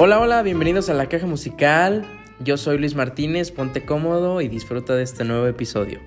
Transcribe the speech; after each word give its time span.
Hola, 0.00 0.20
hola, 0.20 0.44
bienvenidos 0.44 0.88
a 0.90 0.94
la 0.94 1.08
caja 1.08 1.26
musical. 1.26 2.06
Yo 2.38 2.56
soy 2.56 2.78
Luis 2.78 2.94
Martínez, 2.94 3.50
ponte 3.50 3.84
cómodo 3.84 4.40
y 4.40 4.46
disfruta 4.46 4.94
de 4.94 5.02
este 5.02 5.24
nuevo 5.24 5.48
episodio. 5.48 5.98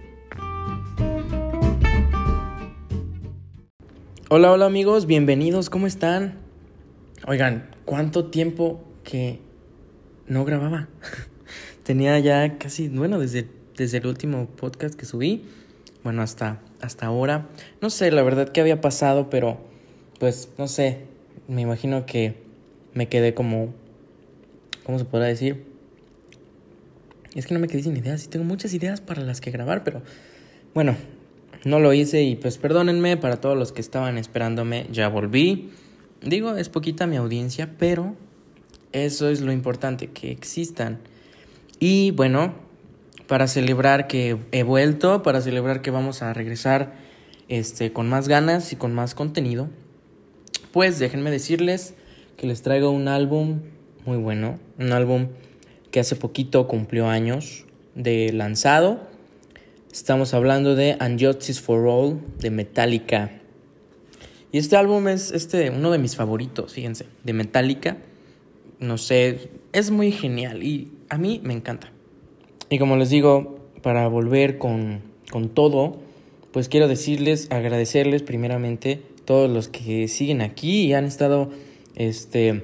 Hola, 4.29 4.53
hola 4.53 4.65
amigos, 4.65 5.07
bienvenidos, 5.07 5.69
¿cómo 5.69 5.87
están? 5.87 6.35
Oigan, 7.27 7.69
¿cuánto 7.83 8.27
tiempo 8.27 8.81
que 9.03 9.41
no 10.25 10.45
grababa? 10.45 10.87
Tenía 11.83 12.17
ya 12.19 12.57
casi, 12.57 12.87
bueno, 12.87 13.19
desde, 13.19 13.49
desde 13.75 13.97
el 13.97 14.07
último 14.07 14.47
podcast 14.55 14.95
que 14.95 15.05
subí, 15.05 15.43
bueno, 16.01 16.21
hasta, 16.21 16.61
hasta 16.79 17.07
ahora. 17.07 17.49
No 17.81 17.89
sé 17.89 18.09
la 18.11 18.23
verdad 18.23 18.53
qué 18.53 18.61
había 18.61 18.79
pasado, 18.79 19.29
pero 19.29 19.57
pues 20.17 20.47
no 20.57 20.69
sé, 20.69 21.07
me 21.49 21.59
imagino 21.59 22.05
que 22.05 22.41
me 22.93 23.09
quedé 23.09 23.33
como 23.33 23.80
¿cómo 24.83 24.99
se 24.99 25.05
podrá 25.05 25.27
decir? 25.27 25.65
Es 27.35 27.47
que 27.47 27.53
no 27.53 27.59
me 27.59 27.67
quedé 27.67 27.83
sin 27.83 27.95
ideas 27.95 28.25
y 28.25 28.27
tengo 28.27 28.45
muchas 28.45 28.73
ideas 28.73 29.01
para 29.01 29.21
las 29.21 29.39
que 29.39 29.51
grabar, 29.51 29.83
pero 29.83 30.01
bueno, 30.73 30.95
no 31.63 31.79
lo 31.79 31.93
hice 31.93 32.23
y 32.23 32.35
pues 32.35 32.57
perdónenme 32.57 33.17
para 33.17 33.39
todos 33.39 33.57
los 33.57 33.71
que 33.71 33.81
estaban 33.81 34.17
esperándome, 34.17 34.87
ya 34.91 35.07
volví. 35.07 35.69
Digo, 36.21 36.55
es 36.55 36.69
poquita 36.69 37.07
mi 37.07 37.15
audiencia, 37.15 37.75
pero 37.77 38.15
eso 38.91 39.29
es 39.29 39.41
lo 39.41 39.51
importante, 39.51 40.07
que 40.07 40.31
existan. 40.31 40.99
Y 41.79 42.11
bueno, 42.11 42.53
para 43.27 43.47
celebrar 43.47 44.07
que 44.07 44.37
he 44.51 44.63
vuelto, 44.63 45.23
para 45.23 45.41
celebrar 45.41 45.81
que 45.81 45.91
vamos 45.91 46.21
a 46.21 46.33
regresar 46.33 46.93
este, 47.47 47.93
con 47.93 48.09
más 48.09 48.27
ganas 48.27 48.73
y 48.73 48.75
con 48.75 48.93
más 48.93 49.15
contenido, 49.15 49.69
pues 50.71 50.99
déjenme 50.99 51.31
decirles 51.31 51.93
que 52.37 52.47
les 52.47 52.61
traigo 52.61 52.91
un 52.91 53.07
álbum 53.07 53.61
muy 54.05 54.17
bueno. 54.17 54.59
Un 54.79 54.91
álbum 54.91 55.27
que 55.91 55.99
hace 55.99 56.15
poquito 56.15 56.67
cumplió 56.67 57.07
años 57.07 57.65
de 57.95 58.31
lanzado. 58.33 58.99
Estamos 59.91 60.33
hablando 60.33 60.75
de 60.75 60.97
Justice 61.19 61.61
for 61.61 61.87
All 61.87 62.21
de 62.39 62.49
Metallica. 62.49 63.31
Y 64.51 64.57
este 64.57 64.75
álbum 64.75 65.07
es 65.07 65.31
este, 65.31 65.69
uno 65.69 65.91
de 65.91 65.97
mis 65.97 66.15
favoritos, 66.15 66.73
fíjense, 66.73 67.05
de 67.23 67.33
Metallica. 67.33 67.97
No 68.79 68.97
sé, 68.97 69.49
es 69.73 69.91
muy 69.91 70.11
genial 70.11 70.63
y 70.63 70.91
a 71.09 71.17
mí 71.17 71.39
me 71.43 71.53
encanta. 71.53 71.91
Y 72.69 72.79
como 72.79 72.97
les 72.97 73.09
digo, 73.09 73.59
para 73.81 74.07
volver 74.07 74.57
con, 74.57 75.01
con 75.29 75.49
todo, 75.49 75.99
pues 76.51 76.67
quiero 76.67 76.87
decirles, 76.87 77.47
agradecerles 77.51 78.23
primeramente 78.23 79.01
todos 79.25 79.49
los 79.49 79.67
que 79.67 80.07
siguen 80.07 80.41
aquí 80.41 80.83
y 80.83 80.93
han 80.93 81.05
estado 81.05 81.49
este, 81.95 82.63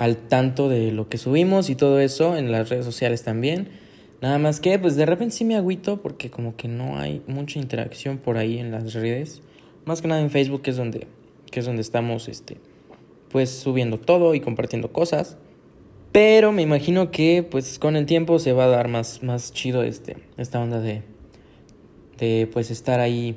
al 0.00 0.16
tanto 0.16 0.70
de 0.70 0.92
lo 0.92 1.10
que 1.10 1.18
subimos 1.18 1.68
y 1.68 1.74
todo 1.74 2.00
eso 2.00 2.34
en 2.34 2.50
las 2.50 2.70
redes 2.70 2.86
sociales 2.86 3.22
también. 3.22 3.68
Nada 4.22 4.38
más 4.38 4.58
que, 4.58 4.78
pues 4.78 4.96
de 4.96 5.04
repente 5.04 5.36
sí 5.36 5.44
me 5.44 5.56
agüito 5.56 6.00
porque 6.00 6.30
como 6.30 6.56
que 6.56 6.68
no 6.68 6.98
hay 6.98 7.20
mucha 7.26 7.58
interacción 7.58 8.16
por 8.16 8.38
ahí 8.38 8.58
en 8.58 8.70
las 8.70 8.94
redes. 8.94 9.42
Más 9.84 10.00
que 10.00 10.08
nada 10.08 10.22
en 10.22 10.30
Facebook, 10.30 10.62
que 10.62 10.70
es 10.70 10.78
donde, 10.78 11.06
que 11.50 11.60
es 11.60 11.66
donde 11.66 11.82
estamos, 11.82 12.28
este, 12.28 12.56
pues 13.28 13.50
subiendo 13.50 14.00
todo 14.00 14.34
y 14.34 14.40
compartiendo 14.40 14.90
cosas. 14.90 15.36
Pero 16.12 16.50
me 16.50 16.62
imagino 16.62 17.10
que, 17.10 17.42
pues 17.42 17.78
con 17.78 17.94
el 17.94 18.06
tiempo 18.06 18.38
se 18.38 18.54
va 18.54 18.64
a 18.64 18.68
dar 18.68 18.88
más, 18.88 19.22
más 19.22 19.52
chido 19.52 19.82
este, 19.82 20.16
esta 20.38 20.60
onda 20.60 20.80
de, 20.80 21.02
de, 22.16 22.48
pues 22.50 22.70
estar 22.70 23.00
ahí 23.00 23.36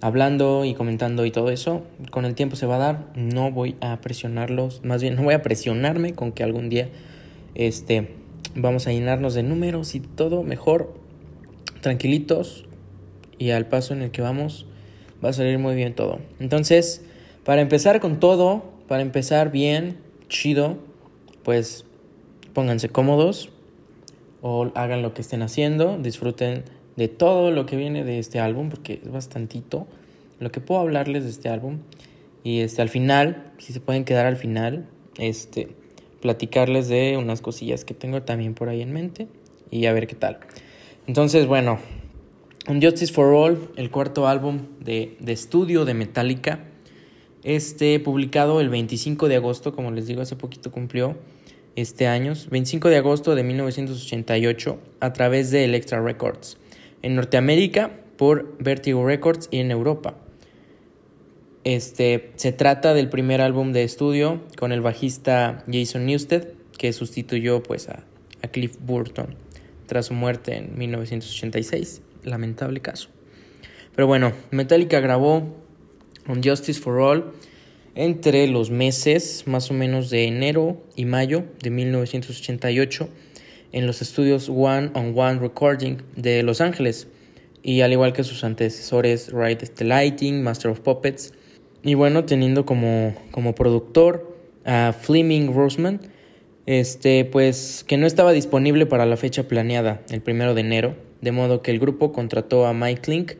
hablando 0.00 0.64
y 0.64 0.74
comentando 0.74 1.24
y 1.24 1.30
todo 1.30 1.50
eso, 1.50 1.82
con 2.10 2.24
el 2.24 2.34
tiempo 2.34 2.56
se 2.56 2.66
va 2.66 2.76
a 2.76 2.78
dar. 2.78 3.06
No 3.14 3.50
voy 3.50 3.76
a 3.80 4.00
presionarlos, 4.00 4.84
más 4.84 5.02
bien 5.02 5.16
no 5.16 5.22
voy 5.22 5.34
a 5.34 5.42
presionarme 5.42 6.14
con 6.14 6.32
que 6.32 6.42
algún 6.42 6.68
día 6.68 6.88
este 7.54 8.14
vamos 8.54 8.86
a 8.86 8.92
llenarnos 8.92 9.34
de 9.34 9.42
números 9.42 9.94
y 9.94 10.00
todo 10.00 10.42
mejor 10.42 10.94
tranquilitos 11.80 12.64
y 13.38 13.50
al 13.50 13.66
paso 13.66 13.94
en 13.94 14.02
el 14.02 14.10
que 14.10 14.22
vamos 14.22 14.66
va 15.24 15.30
a 15.30 15.32
salir 15.32 15.58
muy 15.58 15.74
bien 15.74 15.94
todo. 15.94 16.18
Entonces, 16.38 17.04
para 17.44 17.60
empezar 17.60 18.00
con 18.00 18.20
todo, 18.20 18.62
para 18.86 19.02
empezar 19.02 19.50
bien, 19.50 19.98
chido, 20.28 20.78
pues 21.42 21.84
pónganse 22.52 22.88
cómodos 22.88 23.50
o 24.40 24.70
hagan 24.74 25.02
lo 25.02 25.14
que 25.14 25.22
estén 25.22 25.42
haciendo, 25.42 25.98
disfruten 25.98 26.64
de 26.98 27.06
todo 27.06 27.52
lo 27.52 27.64
que 27.64 27.76
viene 27.76 28.02
de 28.02 28.18
este 28.18 28.40
álbum, 28.40 28.70
porque 28.70 29.00
es 29.04 29.12
bastantito 29.12 29.86
lo 30.40 30.50
que 30.50 30.60
puedo 30.60 30.80
hablarles 30.80 31.22
de 31.22 31.30
este 31.30 31.48
álbum. 31.48 31.78
Y 32.42 32.58
este, 32.58 32.82
al 32.82 32.88
final, 32.88 33.52
si 33.58 33.72
se 33.72 33.78
pueden 33.78 34.04
quedar 34.04 34.26
al 34.26 34.36
final, 34.36 34.88
este, 35.16 35.68
platicarles 36.20 36.88
de 36.88 37.16
unas 37.16 37.40
cosillas 37.40 37.84
que 37.84 37.94
tengo 37.94 38.22
también 38.22 38.54
por 38.54 38.68
ahí 38.68 38.82
en 38.82 38.92
mente 38.92 39.28
y 39.70 39.86
a 39.86 39.92
ver 39.92 40.08
qué 40.08 40.16
tal. 40.16 40.40
Entonces, 41.06 41.46
bueno, 41.46 41.78
Justice 42.66 43.12
for 43.12 43.32
All, 43.32 43.70
el 43.76 43.92
cuarto 43.92 44.26
álbum 44.26 44.62
de, 44.80 45.16
de 45.20 45.32
estudio 45.32 45.84
de 45.84 45.94
Metallica, 45.94 46.64
este 47.44 48.00
publicado 48.00 48.60
el 48.60 48.70
25 48.70 49.28
de 49.28 49.36
agosto, 49.36 49.72
como 49.72 49.92
les 49.92 50.08
digo, 50.08 50.20
hace 50.20 50.34
poquito 50.34 50.72
cumplió 50.72 51.16
este 51.76 52.08
año, 52.08 52.32
25 52.50 52.88
de 52.88 52.96
agosto 52.96 53.36
de 53.36 53.44
1988, 53.44 54.80
a 54.98 55.12
través 55.12 55.52
de 55.52 55.64
Electra 55.64 56.02
Records 56.02 56.58
en 57.02 57.14
Norteamérica 57.14 57.90
por 58.16 58.56
Vertigo 58.58 59.06
Records 59.06 59.48
y 59.50 59.58
en 59.58 59.70
Europa. 59.70 60.16
Este, 61.64 62.32
se 62.36 62.52
trata 62.52 62.94
del 62.94 63.08
primer 63.08 63.40
álbum 63.40 63.72
de 63.72 63.84
estudio 63.84 64.42
con 64.58 64.72
el 64.72 64.80
bajista 64.80 65.64
Jason 65.70 66.06
Newsted, 66.06 66.48
que 66.76 66.92
sustituyó 66.92 67.62
pues, 67.62 67.88
a, 67.88 68.04
a 68.42 68.48
Cliff 68.48 68.76
Burton 68.80 69.34
tras 69.86 70.06
su 70.06 70.14
muerte 70.14 70.56
en 70.56 70.78
1986. 70.78 72.02
Lamentable 72.24 72.80
caso. 72.80 73.08
Pero 73.94 74.06
bueno, 74.06 74.32
Metallica 74.50 75.00
grabó 75.00 75.56
On 76.28 76.42
Justice 76.42 76.80
for 76.80 77.00
All 77.00 77.32
entre 77.94 78.46
los 78.46 78.70
meses 78.70 79.44
más 79.46 79.70
o 79.70 79.74
menos 79.74 80.08
de 80.08 80.26
enero 80.26 80.80
y 80.94 81.04
mayo 81.04 81.44
de 81.62 81.70
1988 81.70 83.08
en 83.72 83.86
los 83.86 84.02
estudios 84.02 84.48
One 84.48 84.90
on 84.94 85.18
One 85.18 85.38
Recording 85.38 85.98
de 86.16 86.42
Los 86.42 86.60
Ángeles, 86.60 87.08
y 87.62 87.80
al 87.82 87.92
igual 87.92 88.12
que 88.12 88.24
sus 88.24 88.44
antecesores 88.44 89.32
Ride 89.32 89.56
the 89.56 89.84
Lighting, 89.84 90.42
Master 90.42 90.70
of 90.70 90.80
Puppets, 90.80 91.32
y 91.82 91.94
bueno, 91.94 92.24
teniendo 92.24 92.66
como, 92.66 93.14
como 93.30 93.54
productor 93.54 94.36
a 94.64 94.94
Fleming 94.98 95.52
Roseman, 95.54 96.00
este, 96.66 97.24
pues 97.24 97.84
que 97.86 97.96
no 97.96 98.06
estaba 98.06 98.32
disponible 98.32 98.84
para 98.86 99.06
la 99.06 99.16
fecha 99.16 99.48
planeada, 99.48 100.02
el 100.10 100.20
primero 100.20 100.54
de 100.54 100.60
enero, 100.60 100.96
de 101.20 101.32
modo 101.32 101.62
que 101.62 101.70
el 101.70 101.78
grupo 101.78 102.12
contrató 102.12 102.66
a 102.66 102.74
Mike 102.74 103.10
Link, 103.10 103.32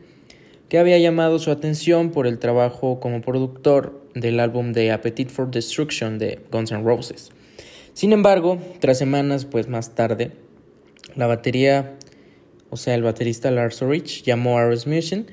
que 0.67 0.77
había 0.77 0.97
llamado 0.99 1.39
su 1.39 1.51
atención 1.51 2.11
por 2.11 2.27
el 2.27 2.39
trabajo 2.39 2.99
como 2.99 3.21
productor 3.21 4.03
del 4.13 4.39
álbum 4.39 4.71
de 4.73 4.91
Appetite 4.91 5.29
for 5.29 5.49
Destruction 5.49 6.17
de 6.17 6.39
Guns 6.51 6.71
N' 6.71 6.83
Roses. 6.83 7.31
Sin 7.99 8.13
embargo, 8.13 8.59
tras 8.79 8.97
semanas 8.97 9.43
pues 9.43 9.67
más 9.67 9.93
tarde, 9.93 10.31
la 11.17 11.27
batería, 11.27 11.97
o 12.69 12.77
sea, 12.77 12.95
el 12.95 13.03
baterista 13.03 13.51
Lars 13.51 13.81
Ulrich 13.81 14.23
llamó 14.23 14.57
a 14.57 14.65
Rasmussen, 14.65 15.25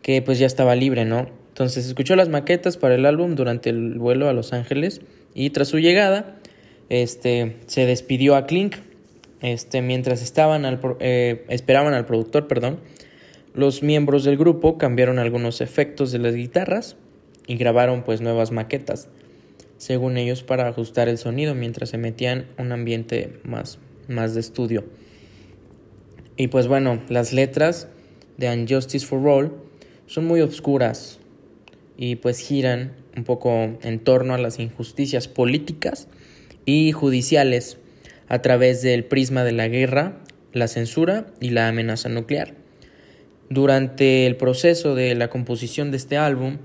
que 0.00 0.22
pues 0.22 0.38
ya 0.38 0.46
estaba 0.46 0.74
libre, 0.76 1.04
¿no? 1.04 1.26
Entonces 1.48 1.86
escuchó 1.86 2.16
las 2.16 2.30
maquetas 2.30 2.78
para 2.78 2.94
el 2.94 3.04
álbum 3.04 3.34
durante 3.34 3.68
el 3.68 3.98
vuelo 3.98 4.30
a 4.30 4.32
Los 4.32 4.54
Ángeles 4.54 5.02
y 5.34 5.50
tras 5.50 5.68
su 5.68 5.78
llegada, 5.78 6.38
este, 6.88 7.56
se 7.66 7.84
despidió 7.84 8.34
a 8.34 8.46
Klink, 8.46 8.76
este, 9.42 9.82
mientras 9.82 10.22
estaban 10.22 10.64
al, 10.64 10.80
eh, 11.00 11.44
esperaban 11.50 11.92
al 11.92 12.06
productor, 12.06 12.48
perdón, 12.48 12.80
los 13.52 13.82
miembros 13.82 14.24
del 14.24 14.38
grupo 14.38 14.78
cambiaron 14.78 15.18
algunos 15.18 15.60
efectos 15.60 16.12
de 16.12 16.20
las 16.20 16.34
guitarras 16.34 16.96
y 17.46 17.58
grabaron 17.58 18.04
pues 18.04 18.22
nuevas 18.22 18.52
maquetas 18.52 19.10
según 19.78 20.16
ellos, 20.16 20.42
para 20.42 20.68
ajustar 20.68 21.08
el 21.08 21.18
sonido 21.18 21.54
mientras 21.54 21.90
se 21.90 21.98
metían 21.98 22.46
un 22.58 22.72
ambiente 22.72 23.40
más, 23.44 23.78
más 24.08 24.34
de 24.34 24.40
estudio. 24.40 24.84
Y 26.36 26.48
pues 26.48 26.66
bueno, 26.66 27.02
las 27.08 27.32
letras 27.32 27.88
de 28.36 28.50
Unjustice 28.50 29.06
for 29.06 29.26
All 29.26 29.52
son 30.06 30.26
muy 30.26 30.40
oscuras 30.40 31.18
y 31.96 32.16
pues 32.16 32.38
giran 32.38 32.92
un 33.16 33.24
poco 33.24 33.78
en 33.82 33.98
torno 34.00 34.34
a 34.34 34.38
las 34.38 34.58
injusticias 34.58 35.28
políticas 35.28 36.08
y 36.66 36.92
judiciales 36.92 37.78
a 38.28 38.42
través 38.42 38.82
del 38.82 39.04
prisma 39.04 39.44
de 39.44 39.52
la 39.52 39.68
guerra, 39.68 40.20
la 40.52 40.68
censura 40.68 41.26
y 41.40 41.50
la 41.50 41.68
amenaza 41.68 42.08
nuclear. 42.08 42.54
Durante 43.48 44.26
el 44.26 44.36
proceso 44.36 44.94
de 44.94 45.14
la 45.14 45.30
composición 45.30 45.90
de 45.90 45.96
este 45.96 46.16
álbum, 46.16 46.58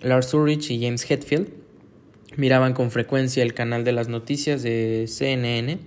Lars 0.00 0.32
Ulrich 0.34 0.70
y 0.70 0.82
James 0.82 1.08
Hetfield 1.08 1.61
miraban 2.36 2.74
con 2.74 2.90
frecuencia 2.90 3.42
el 3.42 3.54
canal 3.54 3.84
de 3.84 3.92
las 3.92 4.08
noticias 4.08 4.62
de 4.62 5.06
CNN 5.08 5.78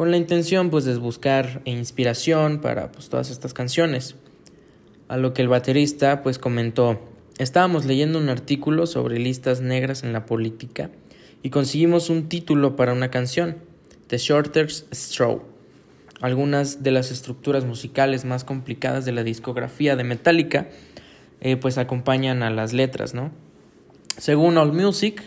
con 0.00 0.10
la 0.10 0.16
intención 0.16 0.70
pues 0.70 0.86
de 0.86 0.96
buscar 0.96 1.60
inspiración 1.66 2.62
para 2.62 2.90
pues, 2.90 3.10
todas 3.10 3.30
estas 3.30 3.52
canciones. 3.52 4.16
A 5.08 5.18
lo 5.18 5.34
que 5.34 5.42
el 5.42 5.48
baterista 5.48 6.22
pues 6.22 6.38
comentó, 6.38 7.00
estábamos 7.36 7.84
leyendo 7.84 8.18
un 8.18 8.30
artículo 8.30 8.86
sobre 8.86 9.18
listas 9.18 9.60
negras 9.60 10.02
en 10.02 10.14
la 10.14 10.24
política 10.24 10.90
y 11.42 11.50
conseguimos 11.50 12.08
un 12.08 12.30
título 12.30 12.76
para 12.76 12.94
una 12.94 13.10
canción, 13.10 13.58
The 14.06 14.16
Shorter's 14.16 14.86
Straw. 14.90 15.42
Algunas 16.22 16.82
de 16.82 16.92
las 16.92 17.10
estructuras 17.10 17.66
musicales 17.66 18.24
más 18.24 18.44
complicadas 18.44 19.04
de 19.04 19.12
la 19.12 19.22
discografía 19.22 19.96
de 19.96 20.04
Metallica 20.04 20.68
eh, 21.42 21.56
pues 21.56 21.76
acompañan 21.76 22.42
a 22.42 22.48
las 22.48 22.72
letras, 22.72 23.12
¿no? 23.12 23.32
Según 24.16 24.56
AllMusic, 24.56 25.22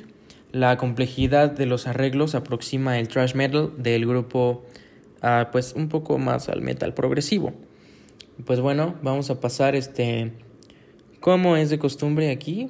la 0.53 0.77
complejidad 0.77 1.51
de 1.51 1.65
los 1.65 1.87
arreglos 1.87 2.35
aproxima 2.35 2.99
el 2.99 3.07
thrash 3.09 3.33
metal 3.33 3.73
del 3.77 4.05
grupo 4.05 4.63
pues 5.51 5.73
un 5.73 5.89
poco 5.89 6.17
más 6.19 6.47
al 6.47 6.61
metal 6.61 6.93
progresivo. 6.93 7.53
Pues 8.45 8.59
bueno, 8.59 8.95
vamos 9.01 9.29
a 9.29 9.39
pasar 9.39 9.75
este 9.75 10.31
como 11.19 11.57
es 11.57 11.69
de 11.69 11.79
costumbre 11.79 12.29
aquí, 12.29 12.69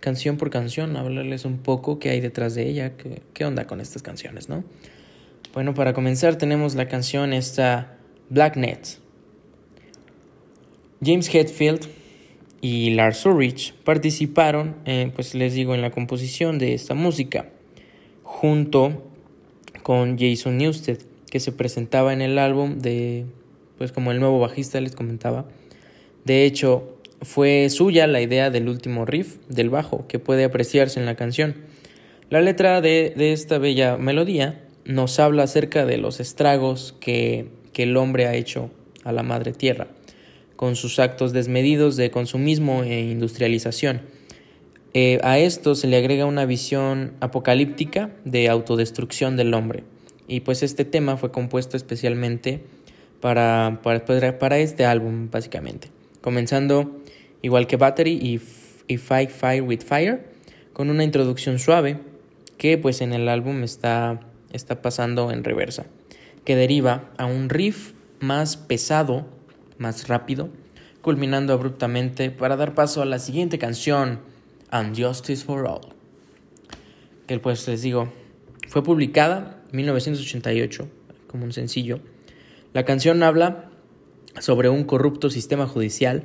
canción 0.00 0.36
por 0.36 0.50
canción, 0.50 0.96
hablarles 0.96 1.44
un 1.44 1.58
poco 1.58 1.98
qué 1.98 2.10
hay 2.10 2.20
detrás 2.20 2.54
de 2.54 2.68
ella, 2.68 2.96
qué, 2.96 3.22
qué 3.32 3.44
onda 3.44 3.66
con 3.66 3.80
estas 3.80 4.02
canciones, 4.02 4.48
¿no? 4.48 4.64
Bueno, 5.54 5.72
para 5.72 5.94
comenzar 5.94 6.36
tenemos 6.36 6.74
la 6.74 6.88
canción 6.88 7.32
esta 7.32 7.96
Black 8.28 8.56
Net. 8.56 8.98
James 11.02 11.32
Hetfield 11.32 11.86
y 12.60 12.90
Lars 12.90 13.24
Ulrich 13.26 13.74
participaron, 13.84 14.76
eh, 14.86 15.10
pues 15.14 15.34
les 15.34 15.54
digo, 15.54 15.74
en 15.74 15.82
la 15.82 15.90
composición 15.90 16.58
de 16.58 16.74
esta 16.74 16.94
música, 16.94 17.50
junto 18.22 19.04
con 19.82 20.18
Jason 20.18 20.56
Newsted, 20.56 20.98
que 21.30 21.40
se 21.40 21.52
presentaba 21.52 22.12
en 22.12 22.22
el 22.22 22.38
álbum 22.38 22.78
de, 22.78 23.26
pues 23.78 23.92
como 23.92 24.10
el 24.10 24.20
nuevo 24.20 24.40
bajista 24.40 24.80
les 24.80 24.94
comentaba. 24.94 25.46
De 26.24 26.44
hecho, 26.44 26.98
fue 27.22 27.68
suya 27.70 28.06
la 28.06 28.20
idea 28.20 28.50
del 28.50 28.68
último 28.68 29.04
riff 29.04 29.36
del 29.48 29.70
bajo 29.70 30.06
que 30.06 30.18
puede 30.18 30.44
apreciarse 30.44 30.98
en 30.98 31.06
la 31.06 31.14
canción. 31.14 31.54
La 32.30 32.40
letra 32.40 32.80
de, 32.80 33.12
de 33.16 33.32
esta 33.32 33.58
bella 33.58 33.96
melodía 33.96 34.62
nos 34.84 35.20
habla 35.20 35.44
acerca 35.44 35.86
de 35.86 35.98
los 35.98 36.20
estragos 36.20 36.94
que, 37.00 37.46
que 37.72 37.84
el 37.84 37.96
hombre 37.96 38.26
ha 38.26 38.34
hecho 38.34 38.70
a 39.04 39.12
la 39.12 39.22
madre 39.22 39.52
tierra 39.52 39.88
con 40.56 40.74
sus 40.76 40.98
actos 40.98 41.32
desmedidos 41.32 41.96
de 41.96 42.10
consumismo 42.10 42.82
e 42.82 43.00
industrialización. 43.00 44.02
Eh, 44.94 45.20
a 45.22 45.38
esto 45.38 45.74
se 45.74 45.86
le 45.86 45.98
agrega 45.98 46.24
una 46.24 46.46
visión 46.46 47.12
apocalíptica 47.20 48.10
de 48.24 48.48
autodestrucción 48.48 49.36
del 49.36 49.52
hombre. 49.54 49.84
Y 50.26 50.40
pues 50.40 50.62
este 50.62 50.84
tema 50.84 51.16
fue 51.16 51.30
compuesto 51.30 51.76
especialmente 51.76 52.64
para, 53.20 53.80
para, 53.82 54.38
para 54.38 54.58
este 54.58 54.86
álbum, 54.86 55.30
básicamente. 55.30 55.88
Comenzando 56.22 57.02
igual 57.42 57.66
que 57.66 57.76
Battery 57.76 58.12
y, 58.12 58.40
y 58.92 58.96
Fight 58.96 59.30
Fire 59.30 59.62
with 59.62 59.80
Fire, 59.80 60.24
con 60.72 60.90
una 60.90 61.04
introducción 61.04 61.58
suave 61.58 61.98
que 62.58 62.78
pues 62.78 63.00
en 63.00 63.12
el 63.12 63.28
álbum 63.28 63.62
está, 63.62 64.20
está 64.52 64.82
pasando 64.82 65.30
en 65.30 65.44
reversa, 65.44 65.86
que 66.44 66.56
deriva 66.56 67.10
a 67.18 67.26
un 67.26 67.48
riff 67.48 67.92
más 68.20 68.56
pesado 68.56 69.26
más 69.78 70.08
rápido, 70.08 70.48
culminando 71.02 71.52
abruptamente 71.52 72.30
para 72.30 72.56
dar 72.56 72.74
paso 72.74 73.02
a 73.02 73.06
la 73.06 73.18
siguiente 73.18 73.58
canción, 73.58 74.20
And 74.70 75.00
Justice 75.00 75.44
for 75.44 75.66
All, 75.66 75.94
que 77.26 77.38
pues 77.38 77.66
les 77.68 77.82
digo, 77.82 78.12
fue 78.68 78.82
publicada 78.82 79.62
en 79.70 79.76
1988 79.76 80.88
como 81.28 81.44
un 81.44 81.52
sencillo. 81.52 82.00
La 82.72 82.84
canción 82.84 83.22
habla 83.22 83.70
sobre 84.40 84.68
un 84.68 84.84
corrupto 84.84 85.30
sistema 85.30 85.66
judicial, 85.66 86.24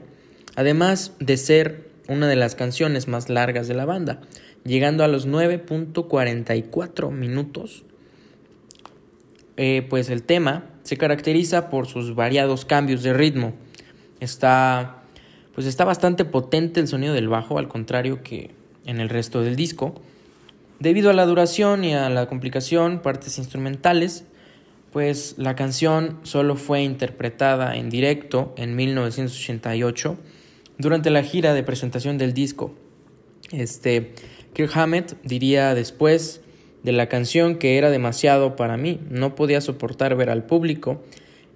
además 0.55 1.13
de 1.19 1.37
ser 1.37 1.91
una 2.07 2.27
de 2.27 2.35
las 2.35 2.55
canciones 2.55 3.07
más 3.07 3.29
largas 3.29 3.67
de 3.67 3.73
la 3.73 3.85
banda, 3.85 4.21
llegando 4.65 5.03
a 5.03 5.07
los 5.07 5.27
9.44 5.27 7.11
minutos. 7.11 7.83
Eh, 9.57 9.85
pues 9.89 10.09
el 10.09 10.23
tema 10.23 10.70
se 10.83 10.97
caracteriza 10.97 11.69
por 11.69 11.87
sus 11.87 12.15
variados 12.15 12.65
cambios 12.65 13.03
de 13.03 13.13
ritmo. 13.13 13.53
Está, 14.19 15.03
pues 15.53 15.67
está 15.67 15.85
bastante 15.85 16.25
potente 16.25 16.79
el 16.79 16.87
sonido 16.87 17.13
del 17.13 17.27
bajo, 17.27 17.57
al 17.57 17.67
contrario 17.67 18.23
que 18.23 18.51
en 18.85 18.99
el 18.99 19.09
resto 19.09 19.41
del 19.41 19.55
disco. 19.55 20.01
Debido 20.79 21.09
a 21.09 21.13
la 21.13 21.25
duración 21.25 21.83
y 21.83 21.93
a 21.93 22.09
la 22.09 22.27
complicación, 22.27 23.01
partes 23.01 23.37
instrumentales, 23.37 24.25
pues 24.91 25.35
la 25.37 25.55
canción 25.55 26.19
solo 26.23 26.55
fue 26.55 26.81
interpretada 26.81 27.75
en 27.75 27.89
directo 27.89 28.53
en 28.57 28.75
1988 28.75 30.17
durante 30.77 31.09
la 31.09 31.23
gira 31.23 31.53
de 31.53 31.63
presentación 31.63 32.17
del 32.17 32.33
disco. 32.33 32.73
Este, 33.51 34.13
Kirk 34.53 34.75
Hammett 34.75 35.21
diría 35.23 35.75
después 35.75 36.41
de 36.83 36.91
la 36.91 37.07
canción 37.07 37.57
que 37.57 37.77
era 37.77 37.89
demasiado 37.89 38.55
para 38.55 38.77
mí. 38.77 38.99
No 39.09 39.35
podía 39.35 39.61
soportar 39.61 40.15
ver 40.15 40.29
al 40.29 40.45
público 40.45 41.03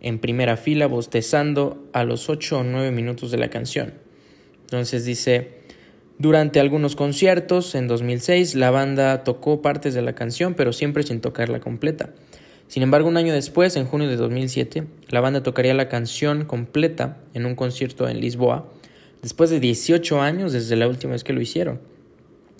en 0.01 0.19
primera 0.19 0.57
fila 0.57 0.87
bostezando 0.87 1.83
a 1.93 2.03
los 2.03 2.29
8 2.29 2.59
o 2.59 2.63
9 2.63 2.91
minutos 2.91 3.31
de 3.31 3.37
la 3.37 3.49
canción. 3.49 3.93
Entonces 4.61 5.05
dice, 5.05 5.59
durante 6.17 6.59
algunos 6.59 6.95
conciertos 6.95 7.75
en 7.75 7.87
2006 7.87 8.55
la 8.55 8.71
banda 8.71 9.23
tocó 9.23 9.61
partes 9.61 9.93
de 9.93 10.01
la 10.01 10.15
canción 10.15 10.53
pero 10.53 10.73
siempre 10.73 11.03
sin 11.03 11.21
tocarla 11.21 11.59
completa. 11.59 12.09
Sin 12.67 12.81
embargo, 12.81 13.07
un 13.07 13.17
año 13.17 13.33
después, 13.33 13.75
en 13.75 13.85
junio 13.85 14.09
de 14.09 14.15
2007, 14.15 14.85
la 15.09 15.21
banda 15.21 15.43
tocaría 15.43 15.73
la 15.73 15.87
canción 15.87 16.45
completa 16.45 17.19
en 17.33 17.45
un 17.45 17.55
concierto 17.55 18.09
en 18.09 18.19
Lisboa, 18.19 18.67
después 19.21 19.49
de 19.49 19.59
18 19.59 20.21
años 20.21 20.51
desde 20.51 20.75
la 20.75 20.87
última 20.87 21.13
vez 21.13 21.23
que 21.23 21.33
lo 21.33 21.41
hicieron. 21.41 21.79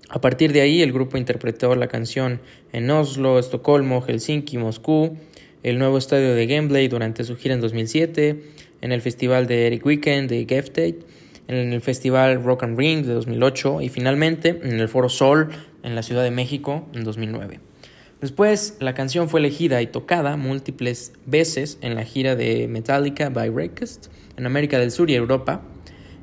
A 0.10 0.22
partir 0.22 0.54
de 0.54 0.62
ahí, 0.62 0.82
el 0.82 0.94
grupo 0.94 1.18
interpretó 1.18 1.76
la 1.76 1.88
canción 1.88 2.40
en 2.72 2.90
Oslo, 2.92 3.40
Estocolmo, 3.40 4.02
Helsinki, 4.02 4.58
Moscú, 4.58 5.18
el 5.64 5.80
nuevo 5.80 5.98
estadio 5.98 6.36
de 6.36 6.46
Gameplay 6.46 6.88
durante 6.88 7.24
su 7.24 7.36
gira 7.38 7.56
en 7.56 7.62
2007, 7.62 8.40
en 8.82 8.92
el 8.92 9.02
festival 9.02 9.48
de 9.48 9.68
Eric 9.68 9.86
Weekend 9.86 10.30
de 10.30 10.46
Geftate, 10.48 11.00
en 11.48 11.74
el 11.74 11.82
festival 11.82 12.44
Rock 12.44 12.64
and 12.64 12.78
Ring 12.78 13.06
de 13.06 13.14
2008 13.14 13.82
y 13.82 13.90
finalmente 13.90 14.60
en 14.64 14.80
el 14.80 14.88
Foro 14.88 15.10
Sol 15.10 15.50
en 15.84 15.96
la 15.96 16.04
Ciudad 16.04 16.24
de 16.24 16.32
México 16.32 16.88
en 16.94 17.04
2009. 17.04 17.60
Después, 18.22 18.78
la 18.80 18.94
canción 18.94 19.30
fue 19.30 19.40
elegida 19.40 19.82
y 19.82 19.88
tocada 19.88 20.38
múltiples 20.38 21.14
veces 21.26 21.78
en 21.82 21.96
la 21.96 22.04
gira 22.04 22.36
de 22.36 22.68
Metallica 22.68 23.30
by 23.30 23.50
Breakfast 23.50 24.08
en 24.38 24.46
América 24.46 24.80
del 24.80 24.92
Sur 24.92 25.10
y 25.10 25.16
Europa 25.16 25.64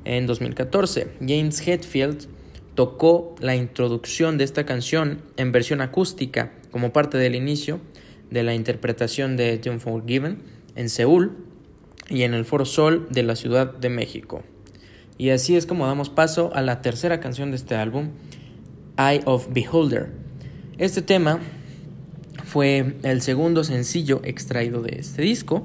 en 0.04 0.26
2014. 0.26 1.08
James 1.20 1.66
Hetfield 1.66 2.26
tocó 2.74 3.34
la 3.40 3.54
introducción 3.54 4.38
de 4.38 4.44
esta 4.44 4.64
canción 4.64 5.22
en 5.36 5.52
versión 5.52 5.80
acústica 5.80 6.52
como 6.70 6.92
parte 6.92 7.18
del 7.18 7.34
inicio 7.34 7.80
de 8.30 8.42
la 8.42 8.54
interpretación 8.54 9.36
de 9.36 9.58
The 9.58 9.70
Unforgiven 9.70 10.38
en 10.74 10.88
Seúl 10.88 11.36
y 12.08 12.22
en 12.22 12.34
el 12.34 12.44
Foro 12.44 12.64
Sol 12.64 13.06
de 13.10 13.22
la 13.22 13.36
Ciudad 13.36 13.74
de 13.74 13.90
México. 13.90 14.42
Y 15.18 15.30
así 15.30 15.56
es 15.56 15.66
como 15.66 15.86
damos 15.86 16.10
paso 16.10 16.50
a 16.54 16.62
la 16.62 16.80
tercera 16.82 17.20
canción 17.20 17.50
de 17.50 17.56
este 17.56 17.74
álbum, 17.74 18.10
Eye 18.98 19.22
of 19.26 19.48
Beholder. 19.52 20.10
Este 20.78 21.02
tema 21.02 21.40
fue 22.44 22.96
el 23.02 23.22
segundo 23.22 23.64
sencillo 23.64 24.20
extraído 24.24 24.82
de 24.82 24.96
este 24.98 25.22
disco. 25.22 25.64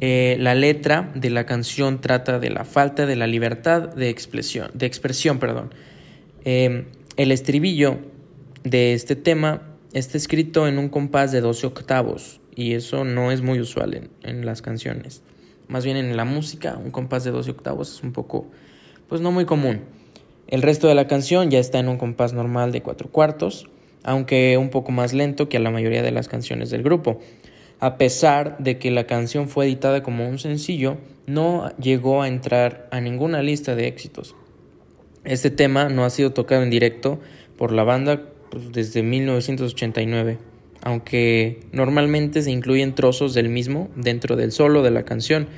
Eh, 0.00 0.36
la 0.40 0.54
letra 0.54 1.10
de 1.14 1.30
la 1.30 1.46
canción 1.46 2.00
trata 2.00 2.38
de 2.38 2.50
la 2.50 2.64
falta 2.64 3.06
de 3.06 3.16
la 3.16 3.26
libertad 3.26 3.94
de 3.94 4.10
expresión, 4.10 4.70
de 4.74 4.86
expresión 4.86 5.38
perdón, 5.38 5.70
Em, 6.44 6.84
el 7.16 7.32
estribillo 7.32 7.96
de 8.64 8.92
este 8.92 9.16
tema 9.16 9.62
está 9.94 10.18
escrito 10.18 10.68
en 10.68 10.78
un 10.78 10.90
compás 10.90 11.32
de 11.32 11.40
12 11.40 11.66
octavos 11.66 12.40
y 12.54 12.74
eso 12.74 13.04
no 13.04 13.32
es 13.32 13.40
muy 13.40 13.60
usual 13.60 13.94
en, 13.94 14.10
en, 14.22 14.44
las 14.44 14.60
canciones. 14.60 15.22
Más 15.68 15.86
bien 15.86 15.96
en 15.96 16.14
la 16.18 16.26
música, 16.26 16.76
un 16.76 16.90
compás 16.90 17.24
de 17.24 17.30
12 17.30 17.50
octavos 17.50 17.94
es 17.94 18.02
un 18.02 18.12
poco, 18.12 18.46
pues 19.08 19.22
no 19.22 19.32
muy 19.32 19.46
común. 19.46 19.80
El 20.46 20.60
resto 20.60 20.86
de 20.86 20.94
la 20.94 21.06
canción 21.06 21.50
ya 21.50 21.58
está 21.58 21.78
en 21.78 21.88
un 21.88 21.96
compás 21.96 22.34
normal 22.34 22.72
de 22.72 22.82
4 22.82 23.08
cuartos, 23.08 23.66
aunque 24.02 24.58
un 24.58 24.68
poco 24.68 24.92
más 24.92 25.14
lento 25.14 25.48
que 25.48 25.56
a 25.56 25.60
la 25.60 25.70
mayoría 25.70 26.02
de 26.02 26.12
las 26.12 26.28
canciones 26.28 26.68
del 26.68 26.82
grupo. 26.82 27.20
A 27.80 27.96
pesar 27.96 28.58
de 28.58 28.78
que 28.78 28.90
la 28.90 29.06
canción 29.06 29.48
fue 29.48 29.64
editada 29.64 30.02
como 30.02 30.28
un 30.28 30.38
sencillo, 30.38 30.98
no 31.26 31.74
llegó 31.78 32.20
a 32.20 32.28
entrar 32.28 32.86
a 32.90 33.00
ninguna 33.00 33.42
lista 33.42 33.74
de 33.74 33.88
éxitos. 33.88 34.36
Este 35.24 35.50
tema 35.50 35.88
no 35.88 36.04
ha 36.04 36.10
sido 36.10 36.32
tocado 36.32 36.62
en 36.62 36.70
directo 36.70 37.18
por 37.56 37.72
la 37.72 37.82
banda 37.82 38.26
pues, 38.50 38.72
desde 38.72 39.02
1989, 39.02 40.38
aunque 40.82 41.60
normalmente 41.72 42.42
se 42.42 42.50
incluyen 42.50 42.94
trozos 42.94 43.32
del 43.32 43.48
mismo 43.48 43.90
dentro 43.96 44.36
del 44.36 44.52
solo 44.52 44.82
de 44.82 44.90
la 44.90 45.04
canción 45.04 45.48